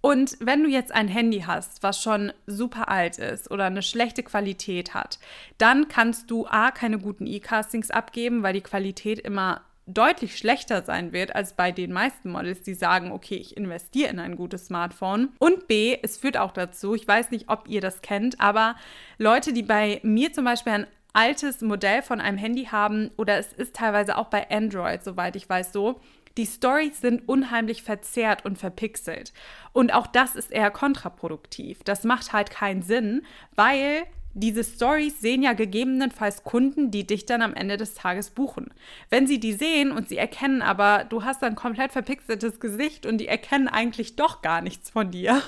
Und 0.02 0.36
wenn 0.38 0.62
du 0.62 0.68
jetzt 0.68 0.92
ein 0.92 1.08
Handy 1.08 1.40
hast, 1.40 1.82
was 1.82 2.00
schon 2.00 2.32
super 2.46 2.88
alt 2.88 3.18
ist 3.18 3.50
oder 3.50 3.64
eine 3.64 3.82
schlechte 3.82 4.22
Qualität 4.22 4.94
hat, 4.94 5.18
dann 5.58 5.88
kannst 5.88 6.30
du 6.30 6.46
A, 6.46 6.70
keine 6.70 6.98
guten 6.98 7.26
E-Castings 7.26 7.90
abgeben, 7.90 8.44
weil 8.44 8.52
die 8.52 8.60
Qualität 8.60 9.18
immer 9.18 9.62
deutlich 9.86 10.36
schlechter 10.36 10.82
sein 10.82 11.12
wird 11.12 11.34
als 11.34 11.54
bei 11.54 11.72
den 11.72 11.92
meisten 11.92 12.30
Models, 12.30 12.62
die 12.62 12.74
sagen, 12.74 13.12
okay, 13.12 13.36
ich 13.36 13.56
investiere 13.56 14.10
in 14.10 14.18
ein 14.18 14.36
gutes 14.36 14.66
Smartphone. 14.66 15.30
Und 15.38 15.68
B, 15.68 15.96
es 16.02 16.16
führt 16.16 16.36
auch 16.36 16.52
dazu, 16.52 16.94
ich 16.94 17.06
weiß 17.06 17.30
nicht, 17.30 17.48
ob 17.48 17.68
ihr 17.68 17.80
das 17.80 18.02
kennt, 18.02 18.40
aber 18.40 18.76
Leute, 19.18 19.52
die 19.52 19.62
bei 19.62 20.00
mir 20.02 20.32
zum 20.32 20.44
Beispiel 20.44 20.72
ein 20.72 20.86
altes 21.12 21.62
Modell 21.62 22.02
von 22.02 22.20
einem 22.20 22.36
Handy 22.36 22.64
haben 22.64 23.10
oder 23.16 23.38
es 23.38 23.52
ist 23.52 23.76
teilweise 23.76 24.18
auch 24.18 24.26
bei 24.26 24.50
Android, 24.50 25.02
soweit 25.02 25.36
ich 25.36 25.48
weiß, 25.48 25.72
so, 25.72 26.00
die 26.36 26.46
Stories 26.46 27.00
sind 27.00 27.26
unheimlich 27.26 27.82
verzerrt 27.82 28.44
und 28.44 28.58
verpixelt. 28.58 29.32
Und 29.72 29.94
auch 29.94 30.06
das 30.06 30.36
ist 30.36 30.52
eher 30.52 30.70
kontraproduktiv. 30.70 31.82
Das 31.84 32.04
macht 32.04 32.34
halt 32.34 32.50
keinen 32.50 32.82
Sinn, 32.82 33.22
weil 33.54 34.02
diese 34.38 34.64
Stories 34.64 35.18
sehen 35.20 35.42
ja 35.42 35.54
gegebenenfalls 35.54 36.44
Kunden, 36.44 36.90
die 36.90 37.06
dich 37.06 37.24
dann 37.24 37.40
am 37.40 37.54
Ende 37.54 37.78
des 37.78 37.94
Tages 37.94 38.30
buchen. 38.30 38.66
Wenn 39.08 39.26
sie 39.26 39.40
die 39.40 39.54
sehen 39.54 39.92
und 39.92 40.10
sie 40.10 40.18
erkennen 40.18 40.60
aber, 40.60 41.04
du 41.04 41.24
hast 41.24 41.42
ein 41.42 41.54
komplett 41.54 41.92
verpixeltes 41.92 42.60
Gesicht 42.60 43.06
und 43.06 43.16
die 43.18 43.28
erkennen 43.28 43.66
eigentlich 43.66 44.14
doch 44.14 44.42
gar 44.42 44.60
nichts 44.60 44.90
von 44.90 45.10
dir, 45.10 45.42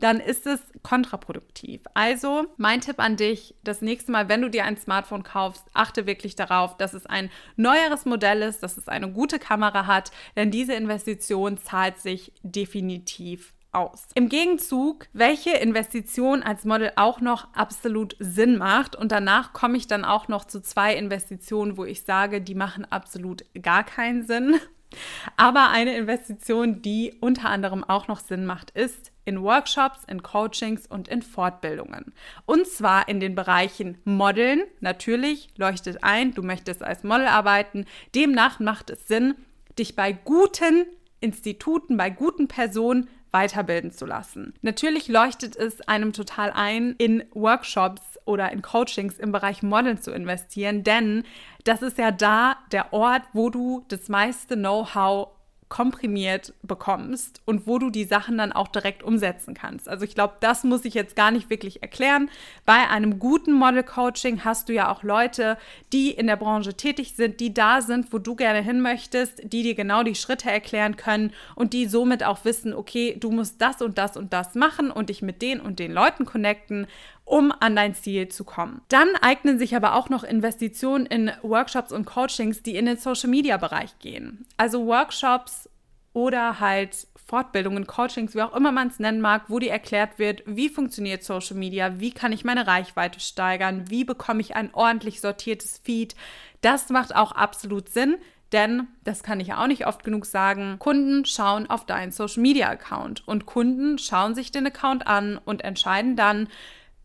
dann 0.00 0.18
ist 0.18 0.44
es 0.46 0.60
kontraproduktiv. 0.82 1.82
Also 1.94 2.46
mein 2.56 2.80
Tipp 2.80 2.98
an 2.98 3.16
dich, 3.16 3.54
das 3.62 3.80
nächste 3.80 4.10
Mal, 4.10 4.28
wenn 4.28 4.42
du 4.42 4.50
dir 4.50 4.64
ein 4.64 4.76
Smartphone 4.76 5.22
kaufst, 5.22 5.64
achte 5.72 6.06
wirklich 6.06 6.34
darauf, 6.34 6.76
dass 6.76 6.94
es 6.94 7.06
ein 7.06 7.30
neueres 7.54 8.06
Modell 8.06 8.42
ist, 8.42 8.62
dass 8.62 8.76
es 8.76 8.88
eine 8.88 9.10
gute 9.10 9.38
Kamera 9.38 9.86
hat, 9.86 10.10
denn 10.34 10.50
diese 10.50 10.74
Investition 10.74 11.58
zahlt 11.58 11.98
sich 11.98 12.32
definitiv 12.42 13.54
aus. 13.76 14.06
Im 14.14 14.28
Gegenzug, 14.28 15.06
welche 15.12 15.50
Investition 15.50 16.42
als 16.42 16.64
Model 16.64 16.92
auch 16.96 17.20
noch 17.20 17.52
absolut 17.54 18.16
Sinn 18.18 18.56
macht. 18.56 18.96
Und 18.96 19.12
danach 19.12 19.52
komme 19.52 19.76
ich 19.76 19.86
dann 19.86 20.04
auch 20.04 20.28
noch 20.28 20.46
zu 20.46 20.60
zwei 20.62 20.96
Investitionen, 20.96 21.76
wo 21.76 21.84
ich 21.84 22.02
sage, 22.02 22.40
die 22.40 22.54
machen 22.54 22.86
absolut 22.90 23.44
gar 23.60 23.84
keinen 23.84 24.26
Sinn. 24.26 24.56
Aber 25.36 25.68
eine 25.70 25.96
Investition, 25.96 26.80
die 26.80 27.14
unter 27.20 27.50
anderem 27.50 27.84
auch 27.84 28.08
noch 28.08 28.20
Sinn 28.20 28.46
macht, 28.46 28.70
ist 28.70 29.12
in 29.24 29.42
Workshops, 29.42 30.04
in 30.06 30.22
Coachings 30.22 30.86
und 30.86 31.08
in 31.08 31.20
Fortbildungen. 31.20 32.14
Und 32.46 32.66
zwar 32.66 33.08
in 33.08 33.20
den 33.20 33.34
Bereichen 33.34 33.98
Modeln. 34.04 34.62
Natürlich 34.80 35.48
leuchtet 35.56 36.02
ein, 36.02 36.32
du 36.32 36.42
möchtest 36.42 36.82
als 36.82 37.02
Model 37.02 37.26
arbeiten. 37.26 37.84
Demnach 38.14 38.60
macht 38.60 38.90
es 38.90 39.06
Sinn, 39.06 39.34
dich 39.78 39.96
bei 39.96 40.12
guten 40.12 40.86
Instituten, 41.20 41.96
bei 41.96 42.08
guten 42.08 42.46
Personen 42.46 43.08
weiterbilden 43.36 43.90
zu 43.90 44.06
lassen. 44.06 44.54
Natürlich 44.62 45.08
leuchtet 45.08 45.56
es 45.56 45.86
einem 45.86 46.14
total 46.14 46.50
ein, 46.54 46.94
in 46.96 47.22
Workshops 47.34 48.00
oder 48.24 48.50
in 48.50 48.62
Coachings 48.62 49.18
im 49.18 49.30
Bereich 49.30 49.62
Modeln 49.62 50.00
zu 50.00 50.10
investieren, 50.10 50.84
denn 50.84 51.22
das 51.64 51.82
ist 51.82 51.98
ja 51.98 52.10
da 52.12 52.56
der 52.72 52.94
Ort, 52.94 53.24
wo 53.34 53.50
du 53.50 53.84
das 53.88 54.08
meiste 54.08 54.56
Know-how 54.56 55.35
komprimiert 55.68 56.54
bekommst 56.62 57.42
und 57.44 57.66
wo 57.66 57.78
du 57.78 57.90
die 57.90 58.04
Sachen 58.04 58.38
dann 58.38 58.52
auch 58.52 58.68
direkt 58.68 59.02
umsetzen 59.02 59.52
kannst. 59.52 59.88
Also 59.88 60.04
ich 60.04 60.14
glaube, 60.14 60.34
das 60.40 60.62
muss 60.62 60.84
ich 60.84 60.94
jetzt 60.94 61.16
gar 61.16 61.32
nicht 61.32 61.50
wirklich 61.50 61.82
erklären. 61.82 62.30
Bei 62.64 62.88
einem 62.88 63.18
guten 63.18 63.52
Model 63.52 63.82
Coaching 63.82 64.44
hast 64.44 64.68
du 64.68 64.72
ja 64.72 64.92
auch 64.92 65.02
Leute, 65.02 65.58
die 65.92 66.10
in 66.12 66.28
der 66.28 66.36
Branche 66.36 66.74
tätig 66.74 67.14
sind, 67.16 67.40
die 67.40 67.52
da 67.52 67.82
sind, 67.82 68.12
wo 68.12 68.18
du 68.18 68.36
gerne 68.36 68.62
hin 68.62 68.80
möchtest, 68.80 69.52
die 69.52 69.64
dir 69.64 69.74
genau 69.74 70.04
die 70.04 70.14
Schritte 70.14 70.50
erklären 70.50 70.96
können 70.96 71.32
und 71.56 71.72
die 71.72 71.86
somit 71.86 72.22
auch 72.22 72.44
wissen, 72.44 72.72
okay, 72.72 73.16
du 73.18 73.32
musst 73.32 73.60
das 73.60 73.82
und 73.82 73.98
das 73.98 74.16
und 74.16 74.32
das 74.32 74.54
machen 74.54 74.92
und 74.92 75.08
dich 75.08 75.20
mit 75.20 75.42
den 75.42 75.60
und 75.60 75.80
den 75.80 75.92
Leuten 75.92 76.26
connecten 76.26 76.86
um 77.26 77.52
an 77.60 77.76
dein 77.76 77.94
Ziel 77.94 78.28
zu 78.28 78.44
kommen. 78.44 78.80
Dann 78.88 79.08
eignen 79.20 79.58
sich 79.58 79.76
aber 79.76 79.96
auch 79.96 80.08
noch 80.08 80.24
Investitionen 80.24 81.04
in 81.04 81.32
Workshops 81.42 81.92
und 81.92 82.06
Coachings, 82.06 82.62
die 82.62 82.76
in 82.76 82.86
den 82.86 82.96
Social-Media-Bereich 82.96 83.98
gehen. 83.98 84.46
Also 84.56 84.86
Workshops 84.86 85.68
oder 86.12 86.60
halt 86.60 87.08
Fortbildungen, 87.26 87.88
Coachings, 87.88 88.36
wie 88.36 88.42
auch 88.42 88.54
immer 88.54 88.70
man 88.70 88.88
es 88.88 89.00
nennen 89.00 89.20
mag, 89.20 89.42
wo 89.48 89.58
dir 89.58 89.72
erklärt 89.72 90.20
wird, 90.20 90.44
wie 90.46 90.68
funktioniert 90.68 91.24
Social 91.24 91.56
Media, 91.56 91.98
wie 91.98 92.12
kann 92.12 92.32
ich 92.32 92.44
meine 92.44 92.68
Reichweite 92.68 93.18
steigern, 93.18 93.90
wie 93.90 94.04
bekomme 94.04 94.40
ich 94.40 94.54
ein 94.54 94.72
ordentlich 94.72 95.20
sortiertes 95.20 95.78
Feed. 95.82 96.14
Das 96.60 96.90
macht 96.90 97.14
auch 97.14 97.32
absolut 97.32 97.88
Sinn, 97.88 98.16
denn, 98.52 98.86
das 99.02 99.24
kann 99.24 99.40
ich 99.40 99.52
auch 99.54 99.66
nicht 99.66 99.88
oft 99.88 100.04
genug 100.04 100.26
sagen, 100.26 100.76
Kunden 100.78 101.24
schauen 101.24 101.68
auf 101.68 101.84
deinen 101.84 102.12
Social 102.12 102.40
Media 102.42 102.68
Account 102.68 103.26
und 103.26 103.44
Kunden 103.44 103.98
schauen 103.98 104.36
sich 104.36 104.52
den 104.52 104.68
Account 104.68 105.08
an 105.08 105.40
und 105.44 105.64
entscheiden 105.64 106.14
dann, 106.14 106.46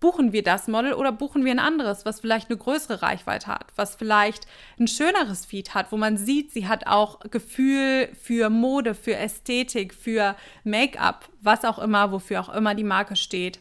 buchen 0.02 0.34
wir 0.34 0.44
das 0.44 0.68
Model 0.68 0.94
oder 0.94 1.14
buchen 1.14 1.46
wir 1.46 1.52
ein 1.52 1.60
anderes, 1.60 2.06
was 2.06 2.20
vielleicht 2.20 2.50
eine 2.50 2.58
größere 2.58 3.02
Reichweite 3.02 3.48
hat, 3.48 3.68
was 3.78 3.96
vielleicht 3.96 4.48
ein 4.78 4.88
schöneres 4.88 5.46
Feed 5.46 5.74
hat, 5.74 5.92
wo 5.94 5.98
man 5.98 6.18
sieht, 6.18 6.52
sie 6.52 6.68
hat 6.68 6.88
auch 6.88 7.22
Gefühl 7.30 8.10
für 8.22 8.50
Mode, 8.50 8.96
für 8.96 9.16
Ästhetik, 9.16 9.94
für 9.94 10.36
Make-up, 10.66 11.30
was 11.40 11.64
auch 11.64 11.80
immer, 11.80 12.12
wofür 12.12 12.42
auch 12.42 12.50
immer 12.50 12.76
die 12.76 12.84
Marke 12.84 13.16
steht. 13.16 13.60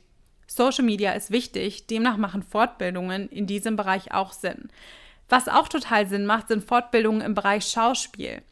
Social 0.49 0.85
Media 0.85 1.13
ist 1.13 1.31
wichtig, 1.31 1.87
demnach 1.87 2.17
machen 2.17 2.43
Fortbildungen 2.43 3.29
in 3.29 3.47
diesem 3.47 3.77
Bereich 3.77 4.13
auch 4.13 4.33
Sinn. 4.33 4.69
Was 5.29 5.47
auch 5.47 5.69
total 5.69 6.09
Sinn 6.09 6.27
macht, 6.27 6.49
sind 6.49 6.65
Fortbildungen 6.65 7.21
im 7.21 7.35
Bereich 7.35 7.67
Schauspiel. 7.67 8.43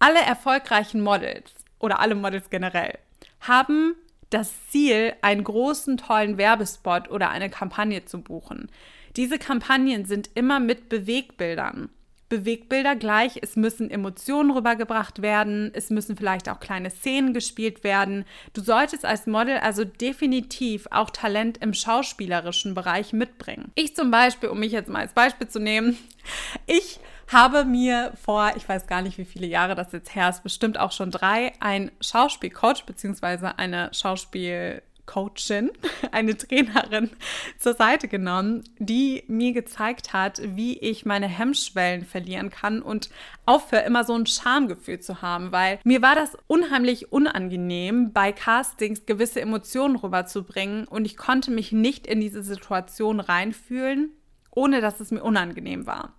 Alle 0.00 0.20
erfolgreichen 0.20 1.00
Models 1.00 1.54
oder 1.78 2.00
alle 2.00 2.16
Models 2.16 2.50
generell 2.50 2.98
haben 3.40 3.94
das 4.30 4.68
Ziel, 4.68 5.14
einen 5.22 5.44
großen, 5.44 5.96
tollen 5.96 6.38
Werbespot 6.38 7.10
oder 7.10 7.30
eine 7.30 7.50
Kampagne 7.50 8.04
zu 8.04 8.20
buchen. 8.20 8.70
Diese 9.16 9.38
Kampagnen 9.38 10.04
sind 10.04 10.30
immer 10.34 10.60
mit 10.60 10.88
Bewegbildern. 10.88 11.90
Bewegbilder 12.28 12.94
gleich, 12.94 13.38
es 13.40 13.56
müssen 13.56 13.90
Emotionen 13.90 14.50
rübergebracht 14.50 15.22
werden, 15.22 15.70
es 15.72 15.88
müssen 15.88 16.16
vielleicht 16.16 16.48
auch 16.48 16.60
kleine 16.60 16.90
Szenen 16.90 17.32
gespielt 17.32 17.84
werden. 17.84 18.24
Du 18.52 18.60
solltest 18.60 19.06
als 19.06 19.26
Model 19.26 19.58
also 19.58 19.84
definitiv 19.84 20.86
auch 20.90 21.08
Talent 21.08 21.58
im 21.58 21.72
schauspielerischen 21.72 22.74
Bereich 22.74 23.14
mitbringen. 23.14 23.72
Ich 23.74 23.96
zum 23.96 24.10
Beispiel, 24.10 24.50
um 24.50 24.60
mich 24.60 24.72
jetzt 24.72 24.90
mal 24.90 25.00
als 25.00 25.14
Beispiel 25.14 25.48
zu 25.48 25.58
nehmen, 25.58 25.96
ich 26.66 27.00
habe 27.32 27.64
mir 27.64 28.12
vor, 28.22 28.52
ich 28.56 28.68
weiß 28.68 28.86
gar 28.86 29.02
nicht, 29.02 29.18
wie 29.18 29.24
viele 29.24 29.46
Jahre 29.46 29.74
das 29.74 29.92
jetzt 29.92 30.14
her 30.14 30.28
ist, 30.28 30.42
bestimmt 30.42 30.78
auch 30.78 30.92
schon 30.92 31.10
drei, 31.10 31.52
ein 31.60 31.90
Schauspielcoach 32.00 32.84
bzw. 32.86 33.52
eine 33.56 33.90
Schauspielcoachin, 33.92 35.70
eine 36.12 36.36
Trainerin 36.36 37.10
zur 37.58 37.74
Seite 37.74 38.08
genommen, 38.08 38.64
die 38.78 39.24
mir 39.28 39.52
gezeigt 39.52 40.12
hat, 40.12 40.40
wie 40.42 40.78
ich 40.78 41.04
meine 41.04 41.28
Hemmschwellen 41.28 42.04
verlieren 42.06 42.48
kann 42.48 42.80
und 42.80 43.10
aufhöre, 43.44 43.82
immer 43.82 44.04
so 44.04 44.14
ein 44.14 44.26
Schamgefühl 44.26 45.00
zu 45.00 45.20
haben, 45.20 45.52
weil 45.52 45.80
mir 45.84 46.00
war 46.00 46.14
das 46.14 46.36
unheimlich 46.46 47.12
unangenehm, 47.12 48.12
bei 48.12 48.32
Castings 48.32 49.04
gewisse 49.04 49.42
Emotionen 49.42 49.96
rüberzubringen 49.96 50.88
und 50.88 51.04
ich 51.04 51.16
konnte 51.16 51.50
mich 51.50 51.72
nicht 51.72 52.06
in 52.06 52.20
diese 52.20 52.42
Situation 52.42 53.20
reinfühlen, 53.20 54.12
ohne 54.50 54.80
dass 54.80 55.00
es 55.00 55.10
mir 55.10 55.22
unangenehm 55.22 55.86
war. 55.86 56.14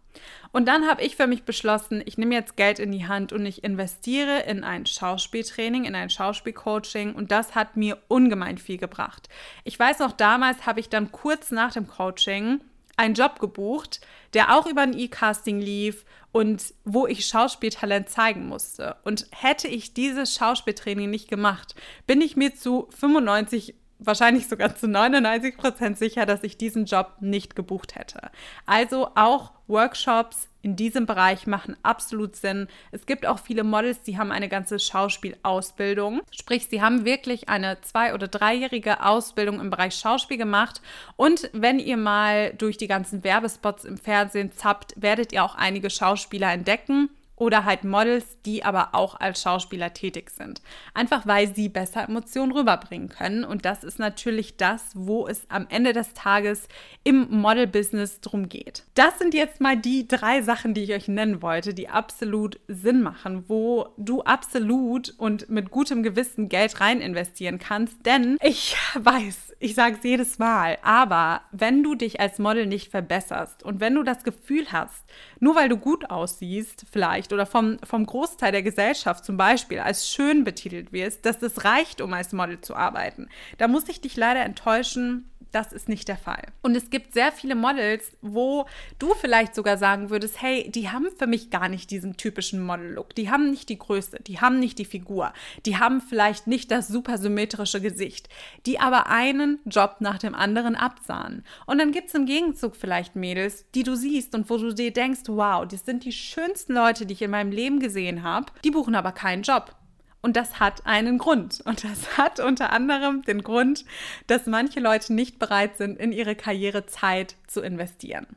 Und 0.52 0.68
dann 0.68 0.88
habe 0.88 1.04
ich 1.04 1.16
für 1.16 1.28
mich 1.28 1.44
beschlossen, 1.44 2.02
ich 2.06 2.18
nehme 2.18 2.34
jetzt 2.34 2.58
Geld 2.58 2.80
in 2.80 2.92
die 2.92 3.08
Hand 3.08 3.34
und 3.34 3.46
ich 3.46 3.64
investiere 3.64 4.42
in 4.42 4.64
ein 4.64 4.86
Schauspieltraining, 4.86 5.86
in 5.86 5.96
ein 5.96 6.10
Schauspielcoaching 6.10 7.14
und 7.14 7.32
das 7.32 7.54
hat 7.56 7.78
mir 7.78 7.98
ungemein 8.08 8.58
viel 8.58 8.78
gebracht. 8.78 9.30
Ich 9.64 9.78
weiß 9.78 10.00
noch, 10.00 10.12
damals 10.12 10.66
habe 10.66 10.80
ich 10.80 10.90
dann 10.90 11.12
kurz 11.12 11.52
nach 11.52 11.74
dem 11.74 11.88
Coaching 11.88 12.62
einen 12.98 13.14
Job 13.14 13.40
gebucht, 13.40 14.02
der 14.34 14.56
auch 14.56 14.66
über 14.66 14.82
ein 14.82 14.98
E-Casting 14.98 15.62
lief 15.62 16.04
und 16.32 16.74
wo 16.84 17.08
ich 17.08 17.26
Schauspieltalent 17.26 18.10
zeigen 18.10 18.48
musste. 18.48 18.98
Und 19.04 19.28
hätte 19.32 19.68
ich 19.68 19.94
dieses 19.94 20.36
Schauspieltraining 20.36 21.10
nicht 21.10 21.30
gemacht, 21.30 21.76
bin 22.08 22.22
ich 22.22 22.36
mir 22.36 22.54
zu 22.56 22.90
95 23.00 23.76
wahrscheinlich 24.00 24.48
sogar 24.48 24.76
zu 24.76 24.88
99 24.88 25.58
Prozent 25.58 25.98
sicher, 25.98 26.26
dass 26.26 26.44
ich 26.44 26.58
diesen 26.58 26.86
Job 26.86 27.18
nicht 27.20 27.56
gebucht 27.56 27.96
hätte. 27.96 28.32
Also 28.66 29.10
auch 29.16 29.52
Workshops 29.68 30.48
in 30.62 30.76
diesem 30.76 31.06
Bereich 31.06 31.48
machen 31.48 31.78
absolut 31.84 32.36
Sinn. 32.36 32.68
Es 32.92 33.06
gibt 33.06 33.26
auch 33.26 33.40
viele 33.40 33.64
Models, 33.64 34.02
die 34.02 34.18
haben 34.18 34.32
eine 34.32 34.50
ganze 34.50 34.80
Schauspielausbildung. 34.80 36.22
Sprich, 36.32 36.68
sie 36.68 36.82
haben 36.82 37.06
wirklich 37.06 37.48
eine 37.48 37.80
zwei- 37.82 38.14
oder 38.14 38.28
dreijährige 38.28 39.06
Ausbildung 39.06 39.62
im 39.62 39.70
Bereich 39.70 39.96
Schauspiel 39.96 40.38
gemacht. 40.38 40.82
Und 41.16 41.50
wenn 41.54 41.80
ihr 41.80 41.98
mal 41.98 42.54
durch 42.58 42.78
die 42.78 42.88
ganzen 42.88 43.24
Werbespots 43.24 43.86
im 43.86 43.98
Fernsehen 43.98 44.52
zappt, 44.52 44.96
werdet 44.98 45.32
ihr 45.32 45.44
auch 45.44 45.56
einige 45.56 45.90
Schauspieler 45.90 46.52
entdecken 46.52 47.10
oder 47.40 47.66
halt 47.66 47.84
Models, 47.84 48.38
die 48.46 48.64
aber 48.64 48.90
auch 48.94 49.20
als 49.20 49.42
Schauspieler 49.42 49.94
tätig 49.94 50.30
sind. 50.30 50.62
Einfach 50.94 51.26
weil 51.26 51.54
sie 51.56 51.70
besser 51.70 52.04
Emotionen 52.04 52.52
rüberbringen 52.52 53.10
können. 53.10 53.44
Und 53.44 53.66
das 53.66 53.84
ist 53.84 53.98
natürlich 53.98 54.58
das, 54.58 54.92
wo 54.94 55.26
es 55.26 55.50
am 55.50 55.66
Ende 55.70 55.94
des 55.94 56.14
Tages 56.14 56.68
im 57.04 57.28
Model-Business 57.32 58.20
drum 58.20 58.50
geht. 58.50 58.84
Das 58.94 59.18
sind 59.18 59.34
jetzt 59.34 59.62
mal 59.62 59.78
die 59.78 60.08
drei 60.08 60.42
Sachen, 60.42 60.74
die 60.74 60.84
ich 60.84 60.94
euch 60.94 61.08
nennen 61.08 61.42
wollte, 61.42 61.74
die 61.74 61.88
absolut 61.88 62.60
Sinn 62.68 63.02
machen, 63.02 63.46
wo 63.48 63.88
du 63.98 64.22
absolut 64.22 65.14
und 65.18 65.50
mit 65.50 65.72
gutem 65.72 66.04
Gewissen 66.04 66.50
Geld 66.50 66.82
rein 66.82 67.00
investieren 67.00 67.58
kannst. 67.58 68.06
Denn 68.06 68.38
ich 68.42 68.76
weiß, 68.96 69.56
ich 69.60 69.76
sage 69.76 69.96
es 69.98 70.04
jedes 70.04 70.40
Mal, 70.40 70.78
aber 70.84 71.42
wenn 71.52 71.84
du 71.84 71.96
dich 71.96 72.20
als 72.20 72.38
Model 72.38 72.66
nicht 72.66 72.92
verbesserst 72.92 73.64
und 73.64 73.80
wenn 73.80 73.96
du 73.96 74.04
das 74.04 74.24
Gefühl 74.24 74.72
hast, 74.74 75.06
nur 75.40 75.56
weil 75.56 75.70
du 75.70 75.78
gut 75.78 76.10
aussiehst, 76.10 76.86
vielleicht, 76.92 77.34
oder 77.34 77.46
vom, 77.46 77.78
vom 77.84 78.06
Großteil 78.06 78.52
der 78.52 78.64
Gesellschaft 78.64 79.26
zum 79.26 79.38
Beispiel 79.38 79.80
als 79.80 80.10
schön 80.10 80.44
betitelt 80.44 80.92
wirst, 80.92 81.26
dass 81.26 81.42
es 81.42 81.64
reicht, 81.66 82.02
um 82.02 82.14
als 82.14 82.34
Model 82.34 82.62
zu 82.62 82.76
arbeiten, 82.76 83.30
da 83.58 83.68
muss 83.68 83.90
ich 83.90 84.02
dich 84.02 84.16
leider 84.16 84.42
enttäuschen 84.42 85.30
das 85.52 85.74
ist 85.74 85.90
nicht 85.90 86.08
der 86.08 86.18
Fall. 86.18 86.44
Und 86.62 86.76
es 86.76 86.90
gibt 86.90 87.14
sehr 87.14 87.32
viele 87.32 87.56
Models, 87.56 88.16
wo 88.22 88.66
du 89.00 89.14
vielleicht 89.14 89.56
sogar 89.56 89.78
sagen 89.78 90.10
würdest, 90.10 90.42
hey, 90.42 90.70
die 90.70 90.90
haben 90.90 91.08
für 91.18 91.28
mich 91.28 91.50
gar 91.50 91.70
nicht 91.70 91.92
diesen 91.92 92.18
typischen 92.18 92.62
Model-Look. 92.62 93.16
Die 93.16 93.30
haben 93.30 93.50
nicht 93.50 93.70
die 93.70 93.80
Größe, 93.80 94.20
die 94.22 94.40
haben 94.40 94.60
nicht 94.60 94.80
die 94.80 94.86
Figur, 94.86 95.34
die 95.66 95.78
haben 95.78 96.02
vielleicht 96.02 96.48
nicht 96.48 96.72
das 96.72 96.88
super 96.88 97.18
symmetrische 97.18 97.82
Gesicht, 97.82 98.30
die 98.66 98.80
aber 98.80 99.08
einen 99.08 99.60
Job 99.66 99.98
nach 100.00 100.20
dem 100.20 100.36
anderen 100.36 100.76
absahen. 100.76 101.44
Und 101.66 101.80
dann 101.80 101.92
gibt 101.92 102.10
es 102.10 102.16
im 102.16 102.26
Gegenzug 102.26 102.76
vielleicht 102.76 103.16
Mädels, 103.16 103.66
die 103.76 103.84
du 103.84 103.96
siehst 103.96 104.36
und 104.36 104.50
wo 104.50 104.58
du 104.58 104.74
dir 104.74 104.92
denkst, 104.92 105.22
wow, 105.28 105.68
das 105.68 105.86
sind 105.86 106.06
die 106.06 106.12
schönsten 106.12 106.74
Leute, 106.74 107.06
die 107.06 107.14
ich 107.14 107.22
in 107.22 107.32
meinem 107.32 107.52
Leben 107.52 107.80
gesehen 107.80 108.24
habe, 108.24 108.48
die 108.64 108.72
buchen 108.72 108.96
aber 108.96 109.12
keinen 109.12 109.44
Job. 109.44 109.76
Und 110.22 110.36
das 110.36 110.60
hat 110.60 110.86
einen 110.86 111.18
Grund. 111.18 111.62
Und 111.66 111.84
das 111.84 112.18
hat 112.18 112.40
unter 112.40 112.72
anderem 112.72 113.22
den 113.22 113.42
Grund, 113.42 113.86
dass 114.28 114.48
manche 114.48 114.80
Leute 114.80 115.14
nicht 115.14 115.40
bereit 115.40 115.78
sind, 115.78 115.98
in 115.98 116.12
ihre 116.12 116.36
Karriere 116.36 116.86
Zeit 116.86 117.36
zu 117.48 117.62
investieren. 117.62 118.28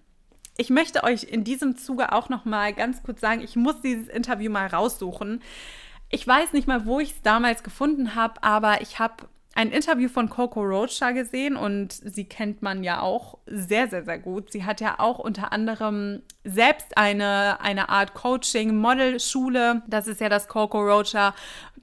Ich 0.56 0.70
möchte 0.70 1.02
euch 1.02 1.24
in 1.24 1.44
diesem 1.44 1.76
Zuge 1.76 2.12
auch 2.12 2.28
noch 2.28 2.44
mal 2.44 2.72
ganz 2.72 3.02
kurz 3.02 3.20
sagen, 3.20 3.40
ich 3.40 3.56
muss 3.56 3.80
dieses 3.80 4.08
Interview 4.08 4.50
mal 4.50 4.66
raussuchen. 4.66 5.42
Ich 6.10 6.26
weiß 6.26 6.52
nicht 6.52 6.68
mal, 6.68 6.84
wo 6.84 7.00
ich 7.00 7.12
es 7.12 7.22
damals 7.22 7.62
gefunden 7.62 8.14
habe, 8.14 8.42
aber 8.42 8.82
ich 8.82 8.98
habe 8.98 9.28
ein 9.54 9.70
Interview 9.70 10.08
von 10.08 10.30
Coco 10.30 10.62
Rocha 10.62 11.10
gesehen 11.10 11.56
und 11.56 11.92
sie 11.92 12.24
kennt 12.24 12.62
man 12.62 12.82
ja 12.82 13.00
auch 13.00 13.38
sehr, 13.46 13.88
sehr, 13.88 14.04
sehr 14.04 14.18
gut. 14.18 14.50
Sie 14.50 14.64
hat 14.64 14.80
ja 14.80 14.98
auch 14.98 15.18
unter 15.18 15.52
anderem 15.52 16.22
selbst 16.44 16.96
eine, 16.96 17.60
eine 17.60 17.90
Art 17.90 18.14
Coaching, 18.14 18.76
Model-Schule. 18.76 19.82
Das 19.86 20.06
ist 20.06 20.20
ja 20.20 20.30
das 20.30 20.48
Coco 20.48 20.80
Rocha 20.80 21.34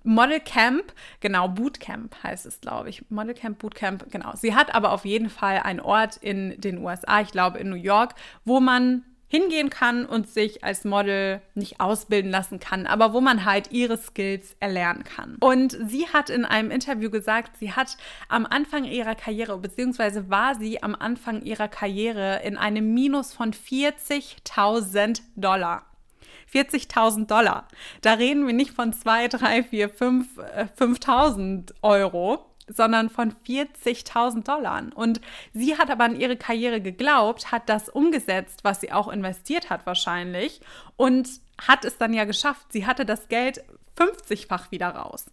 Model 0.04 0.40
Camp, 0.40 0.94
genau, 1.20 1.48
Bootcamp 1.50 2.16
heißt 2.24 2.46
es, 2.46 2.62
glaube 2.62 2.90
ich. 2.90 3.10
Model 3.10 3.34
Camp, 3.34 3.60
Bootcamp, 3.60 4.12
genau. 4.12 4.32
Sie 4.36 4.56
hat 4.56 4.74
aber 4.74 4.92
auf 4.92 5.06
jeden 5.06 5.30
Fall 5.30 5.60
einen 5.60 5.80
Ort 5.80 6.18
in 6.18 6.60
den 6.60 6.80
USA, 6.80 7.22
ich 7.22 7.32
glaube 7.32 7.60
in 7.60 7.70
New 7.70 7.76
York, 7.76 8.16
wo 8.46 8.60
man 8.60 9.04
hingehen 9.30 9.70
kann 9.70 10.06
und 10.06 10.28
sich 10.28 10.64
als 10.64 10.84
Model 10.84 11.42
nicht 11.54 11.80
ausbilden 11.80 12.32
lassen 12.32 12.60
kann, 12.60 12.88
aber 12.88 13.14
wo 13.14 13.22
man 13.22 13.46
halt 13.46 13.72
ihre 13.72 13.98
Skills 13.98 14.56
erlernen 14.60 15.04
kann. 15.04 15.38
Und 15.40 15.78
sie 15.88 16.08
hat 16.08 16.32
in 16.32 16.46
einem 16.46 16.72
Interview 16.72 17.12
gesagt, 17.12 17.58
sie 17.58 17.72
hat 17.72 17.96
am 18.28 18.46
Anfang 18.48 18.86
ihrer 18.86 19.16
Karriere, 19.16 19.58
beziehungsweise 19.60 20.30
war 20.30 20.56
sie 20.56 20.82
am 20.82 20.96
Anfang 20.96 21.44
ihrer 21.44 21.68
Karriere 21.68 22.42
in 22.44 22.58
einem 22.58 22.94
Minus 22.94 23.34
von 23.34 23.54
40.000 23.54 25.22
Dollar. 25.36 25.86
40.000 26.54 27.28
Dollar. 27.28 27.68
Da 28.02 28.14
reden 28.14 28.46
wir 28.48 28.54
nicht 28.54 28.72
von 28.72 28.94
2, 28.94 29.28
3, 29.28 29.64
4, 29.64 29.90
5, 29.90 30.28
5.000 30.78 31.74
Euro, 31.82 32.46
sondern 32.68 33.10
von 33.10 33.34
40.000 33.48 34.44
Dollar. 34.44 34.84
Und 34.96 35.22
sie 35.54 35.78
hat 35.78 35.90
aber 35.90 36.06
an 36.06 36.20
ihre 36.20 36.38
Karriere 36.38 36.82
geglaubt, 36.82 37.52
hat 37.52 37.68
das 37.68 37.90
umgesetzt, 37.90 38.60
was 38.64 38.82
sie 38.82 38.92
auch 38.92 39.08
investiert 39.08 39.70
hat 39.70 39.86
wahrscheinlich 39.86 40.62
und 40.96 41.30
hat 41.68 41.84
es 41.86 41.98
dann 41.98 42.14
ja 42.14 42.26
geschafft. 42.26 42.68
Sie 42.72 42.86
hatte 42.86 43.06
das 43.06 43.28
Geld 43.28 43.64
50-fach 43.98 44.72
wieder 44.72 44.90
raus. 44.90 45.26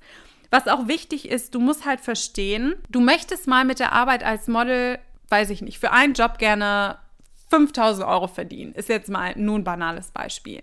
Was 0.51 0.69
auch 0.69 0.89
wichtig 0.89 1.29
ist, 1.29 1.55
du 1.55 1.61
musst 1.61 1.85
halt 1.85 2.01
verstehen, 2.01 2.75
du 2.89 3.01
möchtest 3.01 3.47
mal 3.47 3.65
mit 3.65 3.79
der 3.79 3.93
Arbeit 3.93 4.25
als 4.25 4.49
Model, 4.49 4.99
weiß 5.29 5.51
ich 5.51 5.61
nicht, 5.61 5.79
für 5.79 5.93
einen 5.93 6.15
Job 6.15 6.39
gerne 6.39 6.99
5000 7.49 8.07
Euro 8.07 8.27
verdienen, 8.27 8.73
ist 8.75 8.89
jetzt 8.89 9.09
mal 9.09 9.33
nur 9.37 9.59
ein 9.59 9.65
banales 9.65 10.11
Beispiel. 10.11 10.63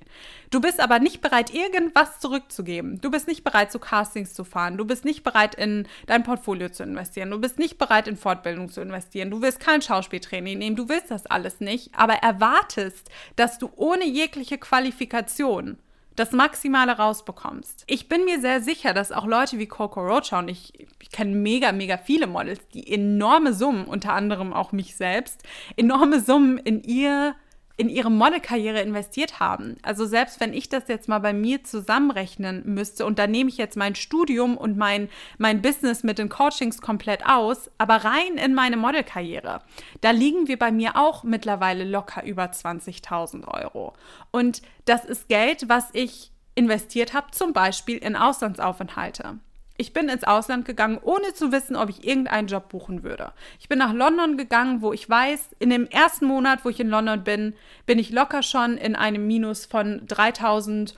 Du 0.50 0.60
bist 0.60 0.82
aber 0.82 1.00
nicht 1.00 1.22
bereit, 1.22 1.54
irgendwas 1.54 2.20
zurückzugeben. 2.20 3.00
Du 3.00 3.10
bist 3.10 3.28
nicht 3.28 3.44
bereit, 3.44 3.72
zu 3.72 3.80
Castings 3.80 4.34
zu 4.34 4.44
fahren. 4.44 4.78
Du 4.78 4.86
bist 4.86 5.06
nicht 5.06 5.24
bereit, 5.24 5.56
in 5.56 5.88
dein 6.08 6.24
Portfolio 6.24 6.70
zu 6.70 6.84
investieren. 6.84 7.32
Du 7.32 7.40
bist 7.40 7.58
nicht 7.58 7.78
bereit, 7.78 8.08
in 8.08 8.18
Fortbildung 8.18 8.70
zu 8.70 8.82
investieren. 8.82 9.32
Du 9.32 9.42
willst 9.42 9.60
kein 9.60 9.82
Schauspieltraining 9.82 10.58
nehmen. 10.58 10.76
Du 10.76 10.90
willst 10.90 11.10
das 11.10 11.26
alles 11.26 11.62
nicht, 11.62 11.92
aber 11.96 12.16
erwartest, 12.16 13.10
dass 13.36 13.58
du 13.58 13.70
ohne 13.76 14.06
jegliche 14.06 14.58
Qualifikation 14.58 15.78
das 16.16 16.32
Maximale 16.32 16.94
rausbekommst. 16.94 17.84
Ich 17.88 18.08
bin 18.08 18.26
mir 18.26 18.40
sehr 18.40 18.62
sicher, 18.62 18.94
dass 18.94 19.12
auch 19.12 19.26
Leute 19.26 19.60
wie 19.60 19.68
Coco 19.68 20.02
Rocha 20.02 20.40
und 20.40 20.48
ich, 20.48 20.74
ich 21.00 21.10
kenne 21.10 21.36
mega, 21.36 21.72
mega 21.72 21.98
viele 21.98 22.28
Models, 22.28 22.68
die 22.74 22.92
enorme 22.92 23.54
Summen, 23.54 23.86
unter 23.86 24.14
anderem 24.14 24.54
auch 24.54 24.72
mich 24.72 24.96
selbst, 24.96 25.44
enorme 25.76 26.20
Summen 26.20 26.58
in 26.58 26.84
ihr 26.84 27.36
in 27.76 27.90
ihre 27.90 28.12
Modelkarriere 28.12 28.82
investiert 28.82 29.40
haben. 29.40 29.78
Also 29.82 30.06
selbst 30.06 30.40
wenn 30.40 30.54
ich 30.54 30.70
das 30.70 30.88
jetzt 30.88 31.10
mal 31.10 31.20
bei 31.20 31.34
mir 31.34 31.64
zusammenrechnen 31.64 32.62
müsste 32.66 33.06
und 33.06 33.18
da 33.18 33.26
nehme 33.26 33.50
ich 33.50 33.58
jetzt 33.58 33.78
mein 33.78 33.96
Studium 33.96 34.58
und 34.58 34.78
mein, 34.78 35.10
mein 35.40 35.62
Business 35.62 36.04
mit 36.04 36.20
den 36.20 36.30
Coachings 36.30 36.82
komplett 36.82 37.26
aus, 37.26 37.72
aber 37.80 37.98
rein 38.06 38.38
in 38.38 38.54
meine 38.54 38.78
Modelkarriere, 38.78 39.62
da 40.02 40.12
liegen 40.12 40.48
wir 40.48 40.60
bei 40.60 40.72
mir 40.72 40.96
auch 40.96 41.24
mittlerweile 41.24 41.84
locker 41.84 42.24
über 42.24 42.46
20.000 42.46 43.48
Euro. 43.48 43.94
Und 44.30 44.62
das 44.86 45.06
ist 45.06 45.28
Geld, 45.28 45.68
was 45.68 45.90
ich 45.94 46.32
investiert 46.56 47.14
habe, 47.14 47.32
zum 47.32 47.54
Beispiel 47.54 47.98
in 47.98 48.16
Auslandsaufenthalte. 48.16 49.40
Ich 49.76 49.92
bin 49.92 50.08
ins 50.08 50.24
Ausland 50.24 50.66
gegangen, 50.66 51.00
ohne 51.02 51.34
zu 51.34 51.52
wissen, 51.52 51.76
ob 51.76 51.90
ich 51.90 52.08
irgendeinen 52.08 52.48
Job 52.48 52.70
buchen 52.70 53.04
würde. 53.04 53.34
Ich 53.60 53.70
bin 53.70 53.80
nach 53.80 53.94
London 53.94 54.38
gegangen, 54.38 54.82
wo 54.82 54.94
ich 54.94 55.10
weiß, 55.10 55.50
in 55.60 55.72
dem 55.72 55.88
ersten 55.88 56.26
Monat, 56.26 56.64
wo 56.64 56.70
ich 56.70 56.80
in 56.80 56.90
London 56.90 57.24
bin, 57.24 57.56
bin 57.86 57.98
ich 57.98 58.12
locker 58.12 58.44
schon 58.44 58.78
in 58.78 58.96
einem 58.96 59.26
Minus 59.26 59.66
von 59.66 60.06
3000 60.06 60.96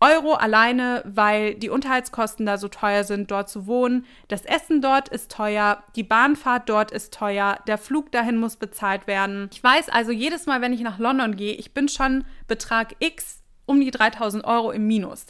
Euro 0.00 0.34
alleine, 0.34 1.02
weil 1.06 1.54
die 1.54 1.70
Unterhaltskosten 1.70 2.46
da 2.46 2.56
so 2.56 2.68
teuer 2.68 3.02
sind, 3.02 3.30
dort 3.30 3.48
zu 3.48 3.66
wohnen. 3.66 4.06
Das 4.28 4.44
Essen 4.44 4.80
dort 4.80 5.08
ist 5.08 5.32
teuer, 5.32 5.82
die 5.96 6.04
Bahnfahrt 6.04 6.68
dort 6.68 6.92
ist 6.92 7.12
teuer, 7.12 7.58
der 7.66 7.78
Flug 7.78 8.12
dahin 8.12 8.36
muss 8.36 8.56
bezahlt 8.56 9.06
werden. 9.08 9.50
Ich 9.52 9.62
weiß 9.62 9.88
also 9.88 10.12
jedes 10.12 10.46
Mal, 10.46 10.60
wenn 10.60 10.72
ich 10.72 10.82
nach 10.82 10.98
London 10.98 11.34
gehe, 11.34 11.54
ich 11.54 11.72
bin 11.74 11.88
schon 11.88 12.24
Betrag 12.46 12.94
X 13.00 13.42
um 13.66 13.80
die 13.80 13.90
3000 13.90 14.44
Euro 14.44 14.70
im 14.70 14.86
Minus. 14.86 15.26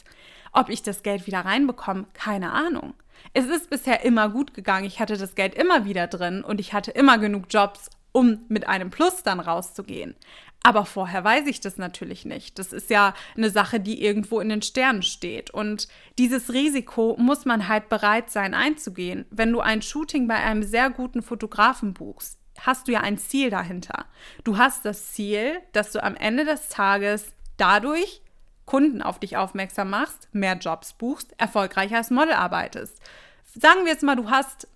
Ob 0.51 0.69
ich 0.69 0.83
das 0.83 1.03
Geld 1.03 1.27
wieder 1.27 1.41
reinbekomme, 1.41 2.05
keine 2.13 2.51
Ahnung. 2.51 2.93
Es 3.33 3.45
ist 3.45 3.69
bisher 3.69 4.03
immer 4.03 4.29
gut 4.29 4.53
gegangen. 4.53 4.85
Ich 4.85 4.99
hatte 4.99 5.17
das 5.17 5.35
Geld 5.35 5.55
immer 5.55 5.85
wieder 5.85 6.07
drin 6.07 6.43
und 6.43 6.59
ich 6.59 6.73
hatte 6.73 6.91
immer 6.91 7.17
genug 7.17 7.45
Jobs, 7.49 7.89
um 8.11 8.39
mit 8.47 8.67
einem 8.67 8.89
Plus 8.89 9.23
dann 9.23 9.39
rauszugehen. 9.39 10.15
Aber 10.61 10.85
vorher 10.85 11.23
weiß 11.23 11.47
ich 11.47 11.61
das 11.61 11.77
natürlich 11.77 12.25
nicht. 12.25 12.59
Das 12.59 12.73
ist 12.73 12.89
ja 12.89 13.13
eine 13.37 13.49
Sache, 13.49 13.79
die 13.79 14.03
irgendwo 14.03 14.39
in 14.41 14.49
den 14.49 14.61
Sternen 14.61 15.03
steht. 15.03 15.51
Und 15.51 15.87
dieses 16.17 16.51
Risiko 16.51 17.15
muss 17.17 17.45
man 17.45 17.67
halt 17.69 17.87
bereit 17.87 18.29
sein 18.29 18.53
einzugehen. 18.53 19.25
Wenn 19.29 19.53
du 19.53 19.61
ein 19.61 19.81
Shooting 19.81 20.27
bei 20.27 20.35
einem 20.35 20.63
sehr 20.63 20.89
guten 20.89 21.21
Fotografen 21.21 21.93
buchst, 21.93 22.39
hast 22.59 22.87
du 22.87 22.91
ja 22.91 23.01
ein 23.01 23.17
Ziel 23.17 23.49
dahinter. 23.49 24.05
Du 24.43 24.57
hast 24.57 24.83
das 24.83 25.13
Ziel, 25.13 25.59
dass 25.71 25.93
du 25.93 26.03
am 26.03 26.15
Ende 26.15 26.43
des 26.43 26.67
Tages 26.67 27.33
dadurch 27.55 28.21
Kunden 28.69 29.01
auf 29.01 29.17
dich 29.17 29.35
aufmerksam 29.35 29.89
machst, 29.89 30.29
mehr 30.31 30.53
Jobs 30.53 30.93
buchst, 30.93 31.33
erfolgreicher 31.39 31.97
als 31.97 32.11
Model 32.11 32.33
arbeitest. 32.33 33.01
Sagen 33.43 33.83
wir 33.83 33.91
jetzt 33.91 34.03
mal, 34.03 34.15
du 34.15 34.29
hast 34.29 34.67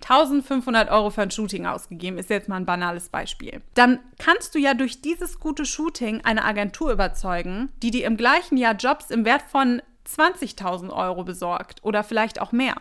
1500 0.00 0.90
Euro 0.90 1.10
für 1.10 1.20
ein 1.20 1.30
Shooting 1.30 1.66
ausgegeben, 1.66 2.16
ist 2.16 2.30
jetzt 2.30 2.48
mal 2.48 2.56
ein 2.56 2.64
banales 2.64 3.10
Beispiel. 3.10 3.60
Dann 3.74 3.98
kannst 4.18 4.54
du 4.54 4.58
ja 4.58 4.72
durch 4.72 5.02
dieses 5.02 5.40
gute 5.40 5.66
Shooting 5.66 6.22
eine 6.24 6.42
Agentur 6.42 6.90
überzeugen, 6.90 7.70
die 7.82 7.90
dir 7.90 8.06
im 8.06 8.16
gleichen 8.16 8.56
Jahr 8.56 8.74
Jobs 8.74 9.10
im 9.10 9.26
Wert 9.26 9.42
von 9.42 9.82
20.000 10.06 10.90
Euro 10.90 11.22
besorgt 11.22 11.84
oder 11.84 12.04
vielleicht 12.04 12.40
auch 12.40 12.52
mehr. 12.52 12.76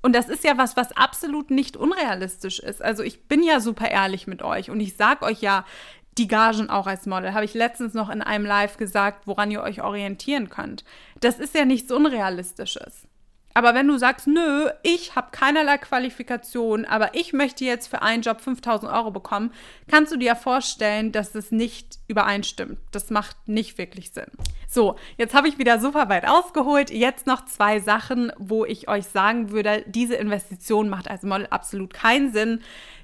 Und 0.00 0.14
das 0.16 0.30
ist 0.30 0.42
ja 0.42 0.56
was, 0.56 0.74
was 0.74 0.96
absolut 0.96 1.50
nicht 1.50 1.76
unrealistisch 1.76 2.60
ist. 2.60 2.82
Also 2.82 3.02
ich 3.02 3.28
bin 3.28 3.42
ja 3.42 3.60
super 3.60 3.90
ehrlich 3.90 4.26
mit 4.26 4.42
euch 4.42 4.70
und 4.70 4.80
ich 4.80 4.96
sage 4.96 5.26
euch 5.26 5.42
ja, 5.42 5.66
die 6.18 6.28
Gagen 6.28 6.70
auch 6.70 6.86
als 6.86 7.06
Model. 7.06 7.34
Habe 7.34 7.44
ich 7.44 7.54
letztens 7.54 7.94
noch 7.94 8.10
in 8.10 8.22
einem 8.22 8.44
Live 8.44 8.76
gesagt, 8.76 9.26
woran 9.26 9.50
ihr 9.50 9.62
euch 9.62 9.82
orientieren 9.82 10.48
könnt. 10.50 10.84
Das 11.20 11.38
ist 11.38 11.54
ja 11.54 11.64
nichts 11.64 11.90
Unrealistisches. 11.90 13.06
Aber 13.54 13.74
wenn 13.74 13.88
du 13.88 13.98
sagst, 13.98 14.26
nö, 14.26 14.70
ich 14.82 15.14
habe 15.14 15.28
keinerlei 15.30 15.76
Qualifikation, 15.76 16.84
aber 16.84 17.14
ich 17.14 17.32
möchte 17.32 17.64
jetzt 17.64 17.88
für 17.88 18.02
einen 18.02 18.22
Job 18.22 18.40
5000 18.40 18.90
Euro 18.90 19.10
bekommen, 19.10 19.52
kannst 19.88 20.12
du 20.12 20.16
dir 20.16 20.36
vorstellen, 20.36 21.12
dass 21.12 21.34
es 21.34 21.52
nicht 21.52 21.98
übereinstimmt. 22.08 22.78
Das 22.92 23.10
macht 23.10 23.36
nicht 23.46 23.76
wirklich 23.76 24.12
Sinn. 24.12 24.30
So, 24.68 24.96
jetzt 25.18 25.34
habe 25.34 25.48
ich 25.48 25.58
wieder 25.58 25.78
super 25.80 26.08
weit 26.08 26.26
ausgeholt. 26.26 26.90
Jetzt 26.90 27.26
noch 27.26 27.44
zwei 27.44 27.78
Sachen, 27.78 28.32
wo 28.38 28.64
ich 28.64 28.88
euch 28.88 29.06
sagen 29.06 29.50
würde, 29.50 29.84
diese 29.86 30.14
Investition 30.14 30.88
macht 30.88 31.10
als 31.10 31.22
Model 31.22 31.46
absolut 31.50 31.92
keinen 31.92 32.32
Sinn. 32.32 32.62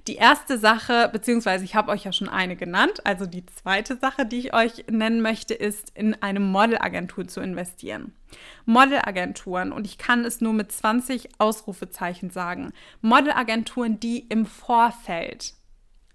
Die 0.09 0.17
erste 0.17 0.57
Sache, 0.57 1.11
beziehungsweise 1.13 1.67
ich 1.67 1.75
habe 1.75 1.93
euch 1.93 2.05
ja 2.05 2.13
schon 2.13 2.31
eine 2.31 2.57
genannt, 2.57 3.05
also 3.05 3.27
die 3.27 3.45
zweite 3.45 3.99
Sache, 3.99 4.25
die 4.25 4.39
ich 4.39 4.55
euch 4.55 4.87
nennen 4.91 5.21
möchte, 5.21 5.53
ist 5.53 5.93
in 5.95 6.15
eine 6.23 6.41
Modelagentur 6.41 7.29
zu 7.29 7.43
investieren. 7.43 8.15
Modelagenturen, 8.65 9.71
und 9.71 9.87
ich 9.87 9.99
kann 9.99 10.25
es 10.25 10.41
nur 10.41 10.55
mit 10.55 10.73
20 10.73 11.39
Ausrufezeichen 11.39 12.31
sagen, 12.31 12.73
Modelagenturen, 13.03 14.01
die 14.01 14.21
im 14.21 14.47
Vorfeld 14.47 15.53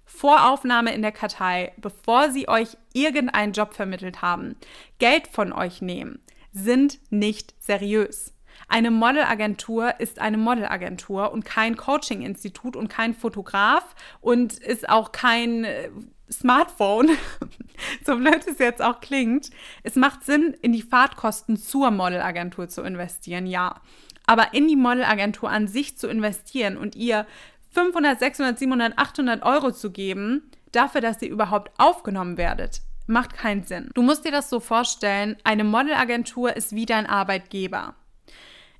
vor 0.05 0.49
Aufnahme 0.49 0.91
in 0.91 1.03
der 1.03 1.11
Kartei, 1.11 1.71
bevor 1.77 2.31
sie 2.31 2.47
euch 2.47 2.75
irgendeinen 2.93 3.53
Job 3.53 3.75
vermittelt 3.75 4.23
haben, 4.23 4.55
Geld 4.97 5.27
von 5.27 5.53
euch 5.53 5.83
nehmen, 5.83 6.19
sind 6.51 6.97
nicht 7.11 7.53
seriös. 7.59 8.32
Eine 8.67 8.91
Modelagentur 8.91 9.99
ist 9.99 10.19
eine 10.19 10.37
Modelagentur 10.37 11.31
und 11.31 11.45
kein 11.45 11.77
Coaching-Institut 11.77 12.75
und 12.75 12.87
kein 12.87 13.13
Fotograf 13.13 13.95
und 14.21 14.53
ist 14.53 14.89
auch 14.89 15.11
kein 15.11 15.63
äh, 15.63 15.89
Smartphone, 16.31 17.09
so 18.05 18.17
blöd 18.17 18.45
es 18.47 18.59
jetzt 18.59 18.81
auch 18.81 18.99
klingt. 19.01 19.49
Es 19.83 19.95
macht 19.95 20.23
Sinn, 20.23 20.55
in 20.61 20.73
die 20.73 20.81
Fahrtkosten 20.81 21.57
zur 21.57 21.91
Modelagentur 21.91 22.67
zu 22.67 22.81
investieren, 22.81 23.45
ja. 23.45 23.81
Aber 24.25 24.53
in 24.53 24.67
die 24.67 24.75
Modelagentur 24.75 25.49
an 25.49 25.67
sich 25.67 25.97
zu 25.97 26.07
investieren 26.07 26.77
und 26.77 26.95
ihr 26.95 27.27
500, 27.71 28.19
600, 28.19 28.59
700, 28.59 28.97
800 28.97 29.43
Euro 29.43 29.71
zu 29.71 29.91
geben, 29.91 30.49
dafür, 30.71 31.01
dass 31.01 31.21
ihr 31.21 31.29
überhaupt 31.29 31.71
aufgenommen 31.77 32.37
werdet, 32.37 32.81
macht 33.07 33.33
keinen 33.33 33.63
Sinn. 33.63 33.89
Du 33.93 34.01
musst 34.01 34.25
dir 34.25 34.31
das 34.31 34.49
so 34.49 34.59
vorstellen, 34.59 35.35
eine 35.43 35.63
Modelagentur 35.63 36.55
ist 36.55 36.73
wie 36.73 36.85
dein 36.85 37.05
Arbeitgeber. 37.05 37.95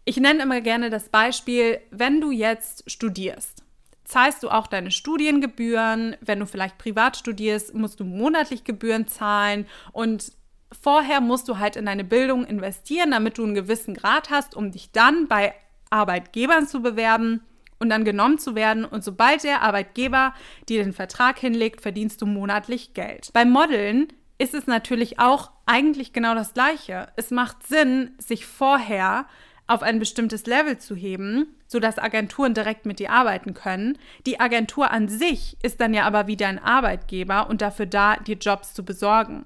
Ich 0.06 0.18
nenne 0.18 0.44
immer 0.44 0.62
gerne 0.62 0.90
das 0.90 1.10
Beispiel, 1.10 1.80
wenn 1.90 2.20
du 2.20 2.32
jetzt 2.32 2.90
studierst, 2.92 3.64
zahlst 4.04 4.44
du 4.44 4.50
auch 4.50 4.68
deine 4.68 4.92
Studiengebühren. 4.92 6.18
Wenn 6.20 6.40
du 6.40 6.46
vielleicht 6.46 6.78
privat 6.78 7.16
studierst, 7.16 7.74
musst 7.74 8.00
du 8.00 8.04
monatlich 8.04 8.66
Gebühren 8.66 9.08
zahlen 9.08 9.66
und 9.94 10.34
vorher 10.82 11.22
musst 11.22 11.48
du 11.48 11.58
halt 11.58 11.78
in 11.78 11.86
deine 11.86 12.04
Bildung 12.04 12.46
investieren, 12.46 13.12
damit 13.12 13.38
du 13.38 13.44
einen 13.44 13.56
gewissen 13.56 13.94
Grad 13.94 14.30
hast, 14.30 14.56
um 14.56 14.72
dich 14.72 14.92
dann 14.92 15.28
bei 15.28 15.54
Arbeitgebern 15.90 16.68
zu 16.68 16.82
bewerben 16.82 17.42
und 17.80 17.90
dann 17.90 18.04
genommen 18.04 18.40
zu 18.40 18.56
werden. 18.56 18.84
Und 18.84 19.04
sobald 19.04 19.44
der 19.44 19.62
Arbeitgeber 19.62 20.34
dir 20.68 20.84
den 20.84 20.94
Vertrag 20.94 21.40
hinlegt, 21.40 21.82
verdienst 21.82 22.22
du 22.22 22.26
monatlich 22.26 22.94
Geld. 22.94 23.30
Beim 23.34 23.52
Modeln 23.52 24.08
ist 24.38 24.54
es 24.54 24.68
natürlich 24.68 25.20
auch 25.20 25.52
eigentlich 25.66 26.12
genau 26.12 26.34
das 26.36 26.54
Gleiche. 26.54 27.08
Es 27.16 27.32
macht 27.32 27.66
Sinn, 27.68 28.12
sich 28.18 28.46
vorher 28.46 29.28
auf 29.68 29.82
ein 29.82 30.00
bestimmtes 30.00 30.46
Level 30.46 30.78
zu 30.78 30.96
heben, 30.96 31.56
sodass 31.68 31.98
Agenturen 31.98 32.54
direkt 32.54 32.86
mit 32.86 33.00
dir 33.00 33.12
arbeiten 33.12 33.54
können. 33.54 33.98
Die 34.26 34.40
Agentur 34.40 34.92
an 34.92 35.08
sich 35.08 35.58
ist 35.64 35.80
dann 35.80 35.94
ja 35.94 36.04
aber 36.04 36.28
wie 36.28 36.38
dein 36.38 36.60
Arbeitgeber 36.60 37.50
und 37.50 37.62
dafür 37.62 37.86
da, 37.86 38.18
dir 38.18 38.36
Jobs 38.36 38.74
zu 38.74 38.84
besorgen. 38.84 39.46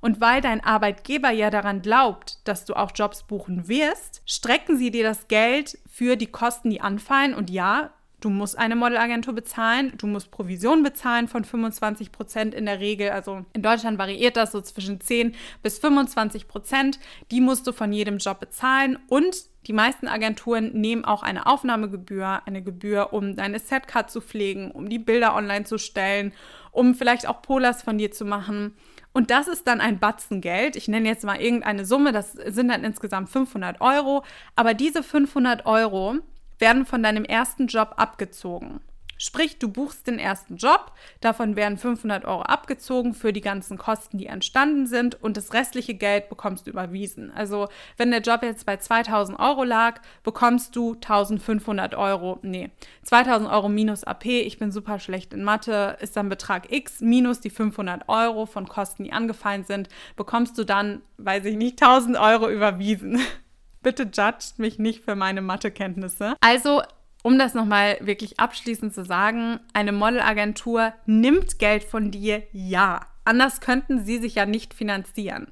Und 0.00 0.20
weil 0.20 0.40
dein 0.40 0.62
Arbeitgeber 0.62 1.30
ja 1.30 1.50
daran 1.50 1.82
glaubt, 1.82 2.38
dass 2.44 2.64
du 2.64 2.74
auch 2.74 2.92
Jobs 2.94 3.24
buchen 3.24 3.68
wirst, 3.68 4.22
strecken 4.26 4.78
sie 4.78 4.90
dir 4.90 5.02
das 5.02 5.28
Geld 5.28 5.78
für 5.90 6.16
die 6.16 6.28
Kosten, 6.28 6.70
die 6.70 6.80
anfallen. 6.80 7.34
Und 7.34 7.50
ja, 7.50 7.90
Du 8.20 8.30
musst 8.30 8.58
eine 8.58 8.74
Modelagentur 8.74 9.32
bezahlen, 9.32 9.92
du 9.96 10.08
musst 10.08 10.32
Provision 10.32 10.82
bezahlen 10.82 11.28
von 11.28 11.44
25 11.44 12.10
Prozent 12.10 12.52
in 12.52 12.66
der 12.66 12.80
Regel. 12.80 13.10
Also 13.10 13.44
in 13.52 13.62
Deutschland 13.62 13.96
variiert 13.96 14.36
das 14.36 14.50
so 14.50 14.60
zwischen 14.60 15.00
10 15.00 15.36
bis 15.62 15.78
25 15.78 16.48
Prozent. 16.48 16.98
Die 17.30 17.40
musst 17.40 17.68
du 17.68 17.72
von 17.72 17.92
jedem 17.92 18.18
Job 18.18 18.40
bezahlen 18.40 18.98
und 19.08 19.44
die 19.68 19.72
meisten 19.72 20.08
Agenturen 20.08 20.72
nehmen 20.72 21.04
auch 21.04 21.22
eine 21.22 21.46
Aufnahmegebühr, 21.46 22.42
eine 22.44 22.62
Gebühr, 22.62 23.12
um 23.12 23.36
deine 23.36 23.60
Setcard 23.60 24.10
zu 24.10 24.20
pflegen, 24.20 24.72
um 24.72 24.88
die 24.88 24.98
Bilder 24.98 25.36
online 25.36 25.64
zu 25.64 25.78
stellen, 25.78 26.32
um 26.72 26.96
vielleicht 26.96 27.28
auch 27.28 27.42
Polars 27.42 27.82
von 27.82 27.98
dir 27.98 28.10
zu 28.10 28.24
machen. 28.24 28.74
Und 29.12 29.30
das 29.30 29.46
ist 29.46 29.66
dann 29.68 29.80
ein 29.80 30.00
Batzen 30.00 30.40
Geld. 30.40 30.74
Ich 30.74 30.88
nenne 30.88 31.08
jetzt 31.08 31.24
mal 31.24 31.40
irgendeine 31.40 31.84
Summe, 31.84 32.12
das 32.12 32.32
sind 32.32 32.68
dann 32.68 32.82
insgesamt 32.82 33.28
500 33.28 33.80
Euro. 33.80 34.24
Aber 34.56 34.74
diese 34.74 35.02
500 35.02 35.66
Euro 35.66 36.16
werden 36.58 36.86
von 36.86 37.02
deinem 37.02 37.24
ersten 37.24 37.66
Job 37.66 37.94
abgezogen. 37.96 38.80
Sprich, 39.20 39.58
du 39.58 39.68
buchst 39.68 40.06
den 40.06 40.20
ersten 40.20 40.56
Job, 40.56 40.92
davon 41.20 41.56
werden 41.56 41.76
500 41.76 42.24
Euro 42.24 42.42
abgezogen 42.42 43.14
für 43.14 43.32
die 43.32 43.40
ganzen 43.40 43.76
Kosten, 43.76 44.16
die 44.16 44.26
entstanden 44.26 44.86
sind 44.86 45.20
und 45.20 45.36
das 45.36 45.52
restliche 45.52 45.94
Geld 45.94 46.28
bekommst 46.28 46.66
du 46.66 46.70
überwiesen. 46.70 47.32
Also 47.32 47.68
wenn 47.96 48.12
der 48.12 48.20
Job 48.20 48.44
jetzt 48.44 48.64
bei 48.64 48.76
2000 48.76 49.38
Euro 49.40 49.64
lag, 49.64 50.00
bekommst 50.22 50.76
du 50.76 50.94
1500 50.94 51.96
Euro, 51.96 52.38
nee, 52.42 52.70
2000 53.02 53.50
Euro 53.50 53.68
minus 53.68 54.04
AP, 54.04 54.26
ich 54.26 54.58
bin 54.58 54.70
super 54.70 55.00
schlecht 55.00 55.34
in 55.34 55.42
Mathe, 55.42 55.96
ist 56.00 56.16
dann 56.16 56.28
Betrag 56.28 56.72
X 56.72 57.00
minus 57.00 57.40
die 57.40 57.50
500 57.50 58.08
Euro 58.08 58.46
von 58.46 58.68
Kosten, 58.68 59.02
die 59.02 59.12
angefallen 59.12 59.64
sind, 59.64 59.88
bekommst 60.14 60.56
du 60.58 60.62
dann, 60.62 61.02
weiß 61.16 61.44
ich 61.46 61.56
nicht, 61.56 61.82
1000 61.82 62.16
Euro 62.16 62.48
überwiesen. 62.48 63.18
Bitte 63.88 64.02
judgt 64.02 64.58
mich 64.58 64.78
nicht 64.78 65.02
für 65.02 65.16
meine 65.16 65.40
Mathekenntnisse. 65.40 66.36
Also 66.42 66.82
um 67.22 67.38
das 67.38 67.54
nochmal 67.54 67.96
wirklich 68.02 68.38
abschließend 68.38 68.92
zu 68.92 69.02
sagen, 69.02 69.60
eine 69.72 69.92
Modelagentur 69.92 70.92
nimmt 71.06 71.58
Geld 71.58 71.84
von 71.84 72.10
dir, 72.10 72.42
ja. 72.52 73.00
Anders 73.24 73.62
könnten 73.62 74.04
sie 74.04 74.18
sich 74.18 74.34
ja 74.34 74.44
nicht 74.44 74.74
finanzieren. 74.74 75.50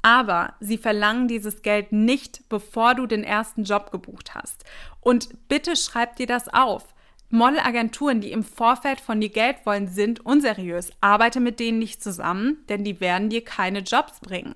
Aber 0.00 0.54
sie 0.60 0.78
verlangen 0.78 1.28
dieses 1.28 1.60
Geld 1.60 1.92
nicht, 1.92 2.48
bevor 2.48 2.94
du 2.94 3.06
den 3.06 3.22
ersten 3.22 3.64
Job 3.64 3.92
gebucht 3.92 4.34
hast. 4.34 4.64
Und 5.02 5.28
bitte 5.48 5.76
schreib 5.76 6.16
dir 6.16 6.26
das 6.26 6.48
auf. 6.48 6.94
Modelagenturen, 7.28 8.22
die 8.22 8.32
im 8.32 8.44
Vorfeld 8.44 8.98
von 8.98 9.20
dir 9.20 9.28
Geld 9.28 9.56
wollen, 9.66 9.88
sind 9.88 10.24
unseriös. 10.24 10.90
Arbeite 11.02 11.40
mit 11.40 11.60
denen 11.60 11.80
nicht 11.80 12.02
zusammen, 12.02 12.64
denn 12.70 12.82
die 12.82 13.02
werden 13.02 13.28
dir 13.28 13.44
keine 13.44 13.80
Jobs 13.80 14.20
bringen. 14.20 14.54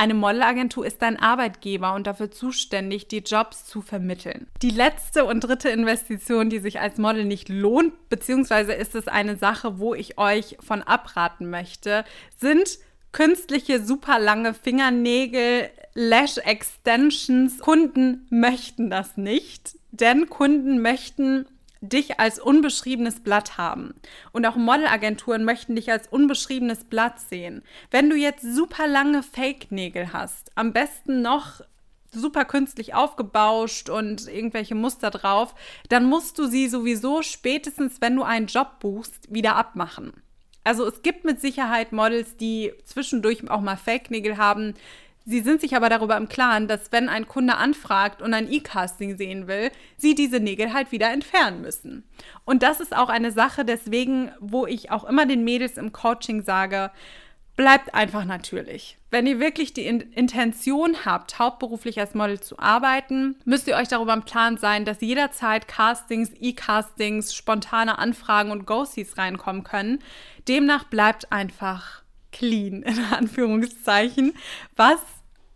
Eine 0.00 0.14
Modelagentur 0.14 0.86
ist 0.86 1.02
dein 1.02 1.18
Arbeitgeber 1.18 1.92
und 1.92 2.06
dafür 2.06 2.30
zuständig, 2.30 3.08
die 3.08 3.18
Jobs 3.18 3.66
zu 3.66 3.82
vermitteln. 3.82 4.46
Die 4.62 4.70
letzte 4.70 5.26
und 5.26 5.40
dritte 5.40 5.68
Investition, 5.68 6.48
die 6.48 6.58
sich 6.58 6.80
als 6.80 6.96
Model 6.96 7.26
nicht 7.26 7.50
lohnt, 7.50 8.08
beziehungsweise 8.08 8.72
ist 8.72 8.94
es 8.94 9.08
eine 9.08 9.36
Sache, 9.36 9.78
wo 9.78 9.94
ich 9.94 10.16
euch 10.16 10.56
von 10.60 10.82
abraten 10.82 11.50
möchte, 11.50 12.06
sind 12.38 12.78
künstliche 13.12 13.84
super 13.84 14.18
lange 14.18 14.54
Fingernägel, 14.54 15.68
Lash 15.92 16.38
Extensions. 16.38 17.58
Kunden 17.58 18.26
möchten 18.30 18.88
das 18.88 19.18
nicht, 19.18 19.76
denn 19.90 20.30
Kunden 20.30 20.80
möchten 20.80 21.44
dich 21.80 22.20
als 22.20 22.38
unbeschriebenes 22.38 23.20
Blatt 23.20 23.56
haben. 23.56 23.94
Und 24.32 24.46
auch 24.46 24.56
Modelagenturen 24.56 25.44
möchten 25.44 25.76
dich 25.76 25.90
als 25.90 26.08
unbeschriebenes 26.08 26.84
Blatt 26.84 27.20
sehen. 27.20 27.62
Wenn 27.90 28.10
du 28.10 28.16
jetzt 28.16 28.42
super 28.42 28.86
lange 28.86 29.22
Fake-Nägel 29.22 30.12
hast, 30.12 30.52
am 30.56 30.72
besten 30.72 31.22
noch 31.22 31.60
super 32.12 32.44
künstlich 32.44 32.94
aufgebauscht 32.94 33.88
und 33.88 34.26
irgendwelche 34.26 34.74
Muster 34.74 35.10
drauf, 35.10 35.54
dann 35.88 36.04
musst 36.04 36.38
du 36.38 36.46
sie 36.46 36.68
sowieso 36.68 37.22
spätestens, 37.22 38.00
wenn 38.00 38.16
du 38.16 38.22
einen 38.22 38.46
Job 38.46 38.80
buchst, 38.80 39.32
wieder 39.32 39.56
abmachen. 39.56 40.12
Also 40.64 40.86
es 40.86 41.02
gibt 41.02 41.24
mit 41.24 41.40
Sicherheit 41.40 41.92
Models, 41.92 42.36
die 42.36 42.72
zwischendurch 42.84 43.48
auch 43.48 43.60
mal 43.60 43.76
Fake-Nägel 43.76 44.36
haben, 44.36 44.74
Sie 45.26 45.40
sind 45.40 45.60
sich 45.60 45.76
aber 45.76 45.88
darüber 45.88 46.16
im 46.16 46.28
Klaren, 46.28 46.66
dass 46.66 46.92
wenn 46.92 47.08
ein 47.08 47.28
Kunde 47.28 47.56
anfragt 47.56 48.22
und 48.22 48.32
ein 48.34 48.50
E-Casting 48.50 49.16
sehen 49.16 49.46
will, 49.46 49.70
sie 49.96 50.14
diese 50.14 50.40
Nägel 50.40 50.72
halt 50.72 50.92
wieder 50.92 51.12
entfernen 51.12 51.60
müssen. 51.60 52.04
Und 52.44 52.62
das 52.62 52.80
ist 52.80 52.96
auch 52.96 53.08
eine 53.08 53.30
Sache, 53.30 53.64
deswegen, 53.64 54.32
wo 54.40 54.66
ich 54.66 54.90
auch 54.90 55.04
immer 55.04 55.26
den 55.26 55.44
Mädels 55.44 55.76
im 55.76 55.92
Coaching 55.92 56.42
sage, 56.42 56.90
bleibt 57.60 57.94
einfach 57.94 58.24
natürlich. 58.24 58.96
Wenn 59.10 59.26
ihr 59.26 59.38
wirklich 59.38 59.74
die 59.74 59.86
Intention 59.86 61.04
habt, 61.04 61.38
hauptberuflich 61.38 62.00
als 62.00 62.14
Model 62.14 62.40
zu 62.40 62.58
arbeiten, 62.58 63.36
müsst 63.44 63.68
ihr 63.68 63.76
euch 63.76 63.88
darüber 63.88 64.14
im 64.14 64.24
Klaren 64.24 64.56
sein, 64.56 64.86
dass 64.86 65.02
jederzeit 65.02 65.68
Castings, 65.68 66.30
E-Castings, 66.40 67.34
spontane 67.34 67.98
Anfragen 67.98 68.50
und 68.50 68.66
Ghosties 68.66 69.18
reinkommen 69.18 69.62
können. 69.62 69.98
Demnach 70.48 70.84
bleibt 70.84 71.32
einfach 71.32 72.02
clean, 72.32 72.82
in 72.82 72.98
Anführungszeichen, 73.12 74.34
was 74.76 75.00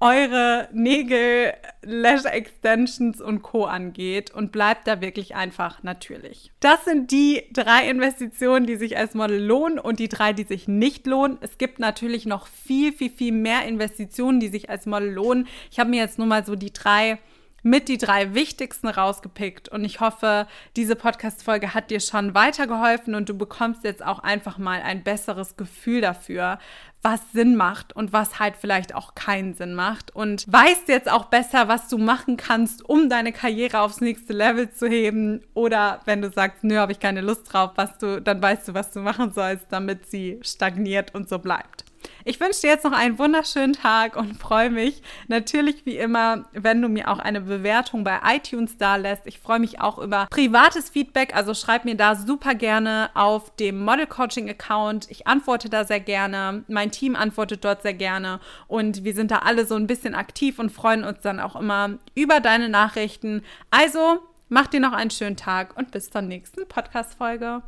eure 0.00 0.68
Nägel, 0.72 1.54
Lash 1.82 2.26
Extensions 2.26 3.22
und 3.22 3.42
Co. 3.42 3.64
angeht 3.64 4.30
und 4.32 4.52
bleibt 4.52 4.87
da 4.87 5.00
wirklich 5.00 5.34
einfach 5.34 5.82
natürlich. 5.82 6.52
Das 6.60 6.84
sind 6.84 7.10
die 7.10 7.44
drei 7.52 7.88
Investitionen, 7.88 8.66
die 8.66 8.76
sich 8.76 8.98
als 8.98 9.14
Model 9.14 9.42
lohnen 9.42 9.78
und 9.78 10.00
die 10.00 10.08
drei, 10.08 10.34
die 10.34 10.44
sich 10.44 10.68
nicht 10.68 11.06
lohnen. 11.06 11.38
Es 11.40 11.56
gibt 11.56 11.78
natürlich 11.78 12.26
noch 12.26 12.48
viel, 12.48 12.92
viel, 12.92 13.10
viel 13.10 13.32
mehr 13.32 13.66
Investitionen, 13.66 14.40
die 14.40 14.48
sich 14.48 14.68
als 14.68 14.84
Model 14.84 15.10
lohnen. 15.10 15.46
Ich 15.70 15.78
habe 15.78 15.88
mir 15.88 16.00
jetzt 16.00 16.18
nur 16.18 16.26
mal 16.26 16.44
so 16.44 16.54
die 16.54 16.72
drei 16.72 17.18
mit 17.64 17.88
die 17.88 17.98
drei 17.98 18.35
wichtigsten 18.35 18.88
rausgepickt. 18.88 19.68
Und 19.68 19.85
ich 19.85 20.00
hoffe, 20.00 20.46
diese 20.77 20.94
Podcast-Folge 20.94 21.74
hat 21.74 21.90
dir 21.90 21.98
schon 21.98 22.35
weitergeholfen 22.35 23.14
und 23.14 23.29
du 23.29 23.35
bekommst 23.35 23.83
jetzt 23.85 24.05
auch 24.05 24.20
einfach 24.20 24.59
mal 24.59 24.83
ein 24.83 25.03
besseres 25.03 25.57
Gefühl 25.57 26.03
dafür, 26.03 26.59
was 27.03 27.20
Sinn 27.33 27.57
macht 27.57 27.94
und 27.94 28.12
was 28.12 28.38
halt 28.38 28.55
vielleicht 28.59 28.94
auch 28.94 29.14
keinen 29.14 29.55
Sinn 29.55 29.74
macht. 29.74 30.14
Und 30.14 30.44
weißt 30.46 30.88
jetzt 30.88 31.11
auch 31.11 31.27
besser, 31.27 31.68
was 31.68 31.88
du 31.88 31.98
machen 31.98 32.37
kannst, 32.37 32.87
um 32.88 33.09
deine 33.09 33.33
Karriere 33.33 33.81
aufs 33.81 34.00
nächste 34.00 34.33
Level 34.33 34.70
zu 34.70 34.87
heben. 34.87 35.42
Oder 35.55 36.00
wenn 36.05 36.22
du 36.22 36.31
sagst, 36.31 36.64
nö, 36.64 36.77
habe 36.77 36.92
ich 36.92 37.00
keine 37.00 37.20
Lust 37.20 37.53
drauf, 37.53 37.72
was 37.77 37.98
du, 37.98 38.20
dann 38.20 38.42
weißt 38.42 38.68
du, 38.68 38.74
was 38.74 38.90
du 38.90 39.00
machen 39.00 39.33
sollst, 39.33 39.66
damit 39.70 40.11
sie 40.11 40.38
stagniert 40.42 41.14
und 41.14 41.29
so 41.29 41.38
bleibt. 41.38 41.83
Ich 42.26 42.40
wünsche 42.40 42.62
dir 42.62 42.68
jetzt 42.68 42.84
noch 42.84 42.92
einen 42.92 43.18
wunderschönen 43.18 43.74
Tag 43.74 44.16
und 44.16 44.38
freue 44.38 44.70
mich 44.70 45.02
natürlich 45.28 45.84
wie 45.84 45.98
immer, 45.98 46.46
wenn 46.52 46.80
du 46.80 46.88
mir 46.88 47.10
auch 47.10 47.18
eine 47.18 47.42
Bewertung 47.42 48.02
bei 48.02 48.18
iTunes 48.24 48.78
da 48.78 48.96
lässt. 48.96 49.26
Ich 49.26 49.38
freue 49.38 49.58
mich 49.58 49.82
auch 49.82 49.98
über 49.98 50.26
privates 50.30 50.88
Feedback, 50.88 51.37
also 51.37 51.52
schreib 51.52 51.84
mir 51.84 51.96
da 51.96 52.16
super 52.16 52.54
gerne 52.54 53.10
auf 53.12 53.54
dem 53.56 53.84
Model 53.84 54.06
Coaching 54.06 54.48
Account. 54.48 55.10
Ich 55.10 55.26
antworte 55.26 55.68
da 55.68 55.84
sehr 55.84 56.00
gerne. 56.00 56.64
Mein 56.68 56.90
Team 56.90 57.14
antwortet 57.14 57.62
dort 57.62 57.82
sehr 57.82 57.94
gerne 57.94 58.40
und 58.68 59.04
wir 59.04 59.14
sind 59.14 59.30
da 59.30 59.40
alle 59.40 59.66
so 59.66 59.74
ein 59.74 59.87
bisschen 59.87 60.14
aktiv 60.14 60.58
und 60.58 60.72
freuen 60.72 61.04
uns 61.04 61.20
dann 61.20 61.40
auch 61.40 61.56
immer 61.56 61.98
über 62.14 62.40
deine 62.40 62.70
Nachrichten. 62.70 63.42
Also, 63.70 64.20
mach 64.48 64.68
dir 64.68 64.80
noch 64.80 64.92
einen 64.92 65.10
schönen 65.10 65.37
Tag 65.37 65.76
und 65.76 65.90
bis 65.90 66.08
zur 66.10 66.22
nächsten 66.22 66.66
Podcast 66.68 67.18
Folge. 67.18 67.62